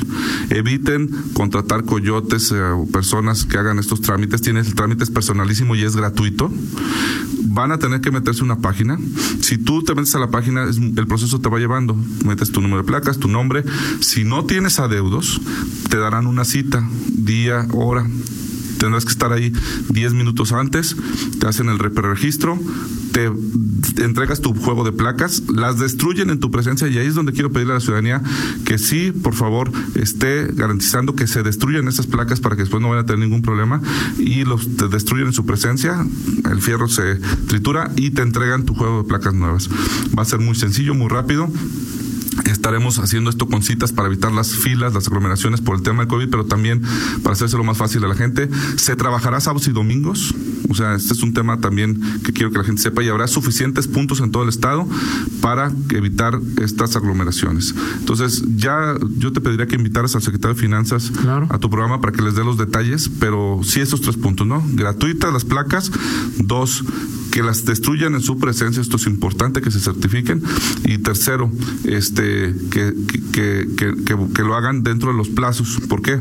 Eviten 0.50 1.10
contratar 1.34 1.84
coyotes 1.84 2.52
eh, 2.52 2.62
o 2.62 2.88
personas 2.88 3.46
que 3.46 3.58
hagan 3.58 3.78
estos 3.78 4.02
trámites. 4.02 4.42
Tienes 4.42 4.68
el 4.68 4.76
trámite 4.76 5.04
es 5.04 5.12
personalísimo 5.12 5.76
y 5.76 5.84
es 5.84 5.96
gratuito. 5.96 6.52
Van 7.44 7.72
a 7.72 7.78
tener 7.78 8.02
que 8.02 8.10
meterse 8.10 8.44
una 8.44 8.60
página. 8.60 8.98
Si 9.42 9.58
tú 9.58 9.84
te 9.84 9.94
metes 9.94 10.16
a 10.16 10.20
la 10.20 10.32
página, 10.32 10.64
el 10.64 11.08
proceso 11.08 11.40
te 11.40 11.50
va 11.50 11.60
llevando. 11.60 11.96
Metes 12.26 12.52
tu 12.52 12.62
número 12.62 12.82
de 12.82 12.88
placas, 12.88 13.20
tu 13.20 13.28
nombre. 13.28 13.64
Si 14.00 14.24
no 14.24 14.46
tienes 14.46 14.80
adeudos, 14.80 15.42
te 15.90 15.98
darán 15.98 16.26
una 16.26 16.46
cita, 16.46 16.88
día, 17.10 17.68
hora 17.74 18.08
tendrás 18.84 19.06
que 19.06 19.12
estar 19.12 19.32
ahí 19.32 19.54
10 19.92 20.14
minutos 20.14 20.52
antes, 20.52 20.98
te 21.40 21.48
hacen 21.48 21.70
el 21.70 21.80
registro, 21.80 22.60
te, 23.14 23.32
te, 23.96 24.04
entregas 24.04 24.42
tu 24.42 24.54
juego 24.54 24.84
de 24.84 24.92
placas, 24.92 25.44
las 25.48 25.80
destruyen 25.80 26.30
en 26.30 26.42
tu 26.42 26.52
presencia 26.52 26.90
y 26.90 26.98
ahí 26.98 27.08
es 27.08 27.16
donde 27.16 27.32
quiero 27.32 27.50
pedirle 27.50 27.72
a 27.72 27.76
la 27.76 27.80
ciudadanía 27.80 28.22
que 28.66 28.78
sí, 28.78 29.14
por 29.14 29.36
favor, 29.36 29.72
esté 29.96 30.48
garantizando 30.52 31.16
que 31.16 31.28
se 31.28 31.44
destruyan 31.44 31.88
esas 31.88 32.08
placas 32.08 32.42
para 32.42 32.58
que 32.58 32.64
después 32.64 32.82
no 32.82 32.90
vayan 32.90 33.06
a 33.06 33.08
tener 33.08 33.22
ningún 33.22 33.42
problema 33.42 33.82
y 34.20 34.44
los 34.44 34.76
te 34.76 34.90
destruyen 34.90 35.28
en 35.28 35.34
su 35.34 35.46
presencia, 35.46 36.06
el 36.52 36.62
fierro 36.62 36.90
se 36.90 37.16
tritura 37.48 37.90
y 37.96 38.10
te 38.12 38.22
entregan 38.22 38.66
tu 38.66 38.74
juego 38.74 39.04
de 39.04 39.08
placas 39.08 39.34
nuevas. 39.34 39.70
Va 40.18 40.24
a 40.24 40.26
ser 40.26 40.40
muy 40.40 40.56
sencillo, 40.56 40.94
muy 40.94 41.08
rápido. 41.08 41.50
Estaremos 42.54 43.00
haciendo 43.00 43.30
esto 43.30 43.48
con 43.48 43.64
citas 43.64 43.92
para 43.92 44.08
evitar 44.08 44.32
las 44.32 44.56
filas, 44.56 44.94
las 44.94 45.08
aglomeraciones 45.08 45.60
por 45.60 45.76
el 45.76 45.82
tema 45.82 46.00
del 46.00 46.08
COVID, 46.08 46.30
pero 46.30 46.46
también 46.46 46.82
para 47.24 47.34
hacérselo 47.34 47.64
más 47.64 47.78
fácil 47.78 48.04
a 48.06 48.08
la 48.08 48.16
gente. 48.16 48.50
Se 48.78 48.96
trabajará 48.96 49.40
sábados 49.42 49.68
y 49.68 49.72
domingos. 49.72 50.34
O 50.70 50.76
sea, 50.76 50.96
este 50.96 51.14
es 51.14 51.24
un 51.24 51.34
tema 51.34 51.60
también 51.60 52.00
que 52.24 52.32
quiero 52.32 52.52
que 52.52 52.60
la 52.60 52.64
gente 52.64 52.82
sepa 52.82 53.04
y 53.04 53.10
habrá 53.10 53.28
suficientes 53.28 53.88
puntos 53.88 54.20
en 54.22 54.32
todo 54.32 54.44
el 54.44 54.50
estado 54.50 54.88
para 55.42 55.72
evitar 55.90 56.40
estas 56.62 56.96
aglomeraciones. 56.96 57.76
Entonces, 58.00 58.44
ya 58.56 58.96
yo 59.18 59.34
te 59.34 59.42
pediría 59.42 59.68
que 59.68 59.76
invitaras 59.76 60.16
al 60.16 60.22
secretario 60.22 60.56
de 60.56 60.62
Finanzas 60.62 61.12
claro. 61.22 61.48
a 61.50 61.58
tu 61.58 61.70
programa 61.70 62.02
para 62.02 62.14
que 62.14 62.22
les 62.22 62.36
dé 62.36 62.44
los 62.44 62.58
detalles, 62.58 63.10
pero 63.20 63.62
sí 63.64 63.82
esos 63.82 64.02
tres 64.02 64.16
puntos, 64.16 64.48
¿no? 64.48 64.64
Gratuitas 64.74 65.34
las 65.34 65.44
placas, 65.44 65.92
dos, 66.38 66.84
que 67.34 67.42
las 67.42 67.66
destruyan 67.66 68.14
en 68.14 68.22
su 68.22 68.38
presencia, 68.38 68.80
esto 68.80 68.98
es 68.98 69.08
importante 69.08 69.62
que 69.62 69.72
se 69.72 69.80
certifiquen, 69.80 70.44
y 70.86 71.00
tercero, 71.00 71.52
este, 71.84 72.43
que, 72.70 72.94
que, 73.32 73.68
que, 73.78 74.16
que, 74.34 74.44
lo 74.44 74.56
hagan 74.56 74.84
dentro 74.84 75.12
de 75.12 75.18
los 75.18 75.30
plazos. 75.30 75.80
¿Por 75.88 76.02
qué? 76.02 76.20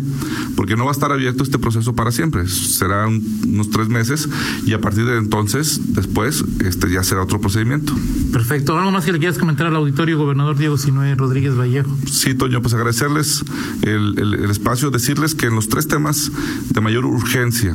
Porque 0.56 0.76
no 0.76 0.84
va 0.84 0.90
a 0.90 0.94
estar 0.94 1.10
abierto 1.12 1.42
este 1.42 1.58
proceso 1.58 1.94
para 1.94 2.12
siempre, 2.12 2.46
será 2.48 3.06
un, 3.06 3.40
unos 3.46 3.70
tres 3.70 3.88
meses 3.88 4.28
y 4.64 4.72
a 4.74 4.80
partir 4.80 5.04
de 5.06 5.18
entonces, 5.18 5.94
después, 5.94 6.44
este 6.64 6.90
ya 6.90 7.02
será 7.02 7.22
otro 7.22 7.40
procedimiento. 7.40 7.92
Perfecto. 8.32 8.78
¿Algo 8.78 8.90
más 8.90 9.04
que 9.04 9.12
le 9.12 9.18
quieras 9.18 9.38
comentar 9.38 9.66
al 9.66 9.76
auditorio, 9.76 10.18
gobernador 10.18 10.56
Diego 10.56 10.76
Sinue 10.78 11.14
Rodríguez 11.14 11.56
Vallejo? 11.56 11.96
Sí, 12.10 12.34
Toño, 12.34 12.62
pues 12.62 12.74
agradecerles 12.74 13.44
el, 13.82 14.18
el, 14.18 14.34
el 14.34 14.50
espacio, 14.50 14.90
decirles 14.90 15.34
que 15.34 15.46
en 15.46 15.54
los 15.54 15.68
tres 15.68 15.88
temas 15.88 16.30
de 16.70 16.80
mayor 16.80 17.04
urgencia, 17.04 17.74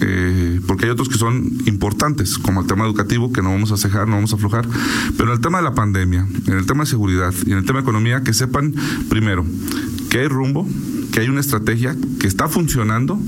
eh, 0.00 0.60
porque 0.66 0.86
hay 0.86 0.90
otros 0.90 1.08
que 1.08 1.18
son 1.18 1.58
importantes, 1.66 2.38
como 2.38 2.60
el 2.60 2.66
tema 2.66 2.84
educativo, 2.84 3.32
que 3.32 3.42
no 3.42 3.50
vamos 3.50 3.72
a 3.72 3.76
cejar, 3.76 4.08
no 4.08 4.16
vamos 4.16 4.32
a 4.32 4.36
aflojar, 4.36 4.66
pero 5.16 5.30
en 5.30 5.36
el 5.36 5.40
tema 5.40 5.58
de 5.58 5.64
la 5.64 5.74
pandemia, 5.74 6.26
en 6.46 6.52
el 6.54 6.66
tema 6.66 6.84
de 6.84 6.90
seguridad 6.90 7.32
y 7.46 7.52
en 7.52 7.58
el 7.58 7.64
tema 7.64 7.80
de 7.80 7.82
economía, 7.82 8.22
que 8.22 8.32
sepan 8.32 8.74
primero 9.08 9.44
que 10.10 10.20
hay 10.20 10.28
rumbo, 10.28 10.68
que 11.12 11.20
hay 11.20 11.28
una 11.28 11.40
estrategia 11.40 11.96
que 12.20 12.26
está 12.26 12.48
funcionando 12.48 13.18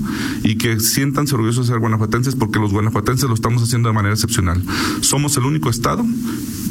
y 0.43 0.57
que 0.57 0.79
siéntanse 0.79 1.35
orgullosos 1.35 1.67
de 1.67 1.73
ser 1.73 1.79
guanajuatenses 1.79 2.35
porque 2.35 2.59
los 2.59 2.71
guanajuatenses 2.71 3.27
lo 3.27 3.35
estamos 3.35 3.61
haciendo 3.61 3.89
de 3.89 3.93
manera 3.93 4.13
excepcional. 4.13 4.63
Somos 5.01 5.35
el 5.37 5.43
único 5.43 5.69
estado 5.69 6.05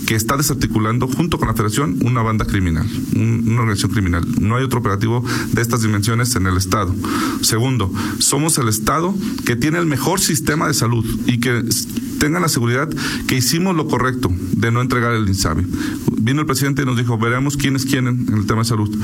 que 0.06 0.14
está 0.14 0.36
desarticulando 0.36 1.08
junto 1.08 1.38
con 1.38 1.48
la 1.48 1.54
federación 1.54 1.98
una 2.02 2.22
banda 2.22 2.46
criminal, 2.46 2.86
un, 3.14 3.44
una 3.48 3.62
organización 3.62 3.92
criminal. 3.92 4.24
No 4.40 4.56
hay 4.56 4.64
otro 4.64 4.80
operativo 4.80 5.24
de 5.52 5.60
estas 5.60 5.82
dimensiones 5.82 6.34
en 6.36 6.46
el 6.46 6.56
estado. 6.56 6.94
Segundo, 7.42 7.92
somos 8.18 8.56
el 8.58 8.68
estado 8.68 9.14
que 9.44 9.56
tiene 9.56 9.78
el 9.78 9.86
mejor 9.86 10.20
sistema 10.20 10.68
de 10.68 10.74
salud 10.74 11.04
y 11.26 11.40
que 11.40 11.62
tengan 12.18 12.42
la 12.42 12.48
seguridad 12.48 12.88
que 13.26 13.36
hicimos 13.36 13.76
lo 13.76 13.88
correcto 13.88 14.30
de 14.52 14.70
no 14.70 14.80
entregar 14.80 15.12
el 15.12 15.26
INSABI. 15.28 15.66
Vino 16.18 16.40
el 16.40 16.46
presidente 16.46 16.82
y 16.82 16.84
nos 16.84 16.96
dijo, 16.96 17.18
veremos 17.18 17.56
quién 17.56 17.76
es 17.76 17.84
quién 17.84 18.08
en, 18.08 18.26
en 18.28 18.38
el 18.38 18.46
tema 18.46 18.60
de 18.60 18.68
salud. 18.68 18.94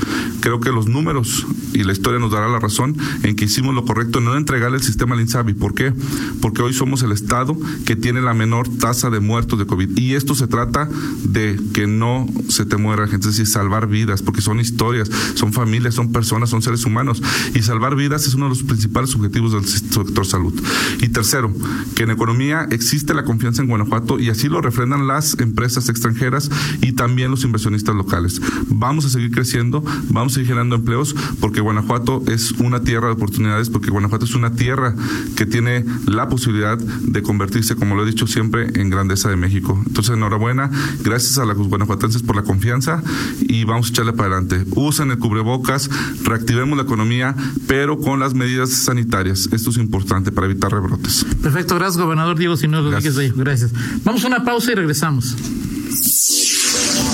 Creo 0.41 0.59
que 0.59 0.71
los 0.71 0.87
números 0.87 1.45
y 1.73 1.83
la 1.83 1.93
historia 1.93 2.19
nos 2.19 2.31
dará 2.31 2.47
la 2.47 2.59
razón 2.59 2.95
en 3.23 3.35
que 3.35 3.45
hicimos 3.45 3.73
lo 3.73 3.85
correcto 3.85 4.19
en 4.19 4.25
no 4.25 4.37
entregar 4.37 4.73
el 4.73 4.81
sistema 4.81 5.15
al 5.15 5.21
INSABI. 5.21 5.53
¿Por 5.53 5.73
qué? 5.73 5.93
Porque 6.41 6.61
hoy 6.61 6.73
somos 6.73 7.01
el 7.03 7.11
estado 7.11 7.57
que 7.85 7.95
tiene 7.95 8.21
la 8.21 8.33
menor 8.33 8.67
tasa 8.77 9.09
de 9.09 9.19
muertos 9.19 9.59
de 9.59 9.65
COVID. 9.65 9.97
Y 9.97 10.15
esto 10.15 10.35
se 10.35 10.47
trata 10.47 10.89
de 11.23 11.59
que 11.73 11.87
no 11.87 12.27
se 12.49 12.65
te 12.65 12.77
muera 12.77 13.07
gente, 13.07 13.29
es 13.29 13.37
decir, 13.37 13.47
salvar 13.47 13.87
vidas, 13.87 14.21
porque 14.21 14.41
son 14.41 14.59
historias, 14.59 15.09
son 15.35 15.53
familias, 15.53 15.95
son 15.95 16.11
personas, 16.11 16.49
son 16.49 16.61
seres 16.61 16.85
humanos. 16.85 17.21
Y 17.53 17.61
salvar 17.61 17.95
vidas 17.95 18.27
es 18.27 18.33
uno 18.33 18.45
de 18.45 18.49
los 18.49 18.63
principales 18.63 19.15
objetivos 19.15 19.53
del 19.53 19.65
sector 19.65 20.25
salud. 20.25 20.53
Y 21.01 21.09
tercero, 21.09 21.51
que 21.95 22.03
en 22.03 22.11
economía 22.11 22.67
existe 22.71 23.02
la 23.11 23.23
confianza 23.23 23.61
en 23.61 23.67
Guanajuato 23.67 24.19
y 24.19 24.29
así 24.29 24.47
lo 24.47 24.61
refrendan 24.61 25.07
las 25.07 25.37
empresas 25.39 25.89
extranjeras 25.89 26.49
y 26.81 26.93
también 26.93 27.31
los 27.31 27.43
inversionistas 27.43 27.95
locales. 27.95 28.41
Vamos 28.69 29.05
a 29.05 29.09
seguir 29.09 29.31
creciendo, 29.31 29.83
vamos 30.09 30.33
a 30.33 30.35
seguir 30.35 30.47
generando 30.47 30.75
empleos, 30.75 31.15
porque 31.39 31.61
Guanajuato 31.61 32.23
es 32.27 32.51
una 32.53 32.81
tierra 32.83 33.07
de 33.07 33.13
oportunidades, 33.13 33.69
porque 33.69 33.91
Guanajuato 33.91 34.25
es 34.25 34.35
una 34.35 34.53
tierra 34.53 34.95
que 35.35 35.45
tiene 35.45 35.85
la 36.05 36.29
posibilidad 36.29 36.77
de 36.77 37.21
convertirse, 37.21 37.75
como 37.75 37.95
lo 37.95 38.03
he 38.03 38.05
dicho 38.05 38.27
siempre, 38.27 38.79
en 38.79 38.89
grandeza 38.89 39.29
de 39.29 39.35
México. 39.35 39.81
Entonces, 39.85 40.15
enhorabuena, 40.15 40.69
gracias 41.03 41.37
a 41.37 41.45
los 41.45 41.57
guanajuatenses 41.67 42.23
por 42.23 42.35
la 42.35 42.43
confianza 42.43 43.01
y 43.41 43.63
vamos 43.63 43.87
a 43.87 43.89
echarle 43.89 44.13
para 44.13 44.35
adelante. 44.35 44.65
Usen 44.75 45.11
el 45.11 45.17
cubrebocas, 45.17 45.89
reactivemos 46.23 46.77
la 46.77 46.83
economía, 46.83 47.35
pero 47.67 47.99
con 47.99 48.19
las 48.19 48.33
medidas 48.33 48.69
sanitarias. 48.71 49.49
Esto 49.51 49.69
es 49.69 49.77
importante 49.77 50.31
para 50.31 50.47
evitar 50.47 50.71
rebrotes. 50.71 51.25
Perfecto, 51.41 51.75
gracias, 51.75 51.97
gobernador 51.97 52.37
Diego 52.37 52.57
Sinue 52.57 52.81
Rodríguez. 52.95 53.35
Gracias. 53.35 53.71
Vamos 54.03 54.23
a 54.23 54.27
una 54.27 54.43
pausa 54.43 54.71
y 54.71 54.75
regresamos. 54.75 55.35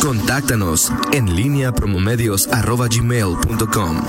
Contáctanos 0.02 0.92
en 1.12 1.36
línea 1.36 1.74
promomedios.com. 1.74 4.02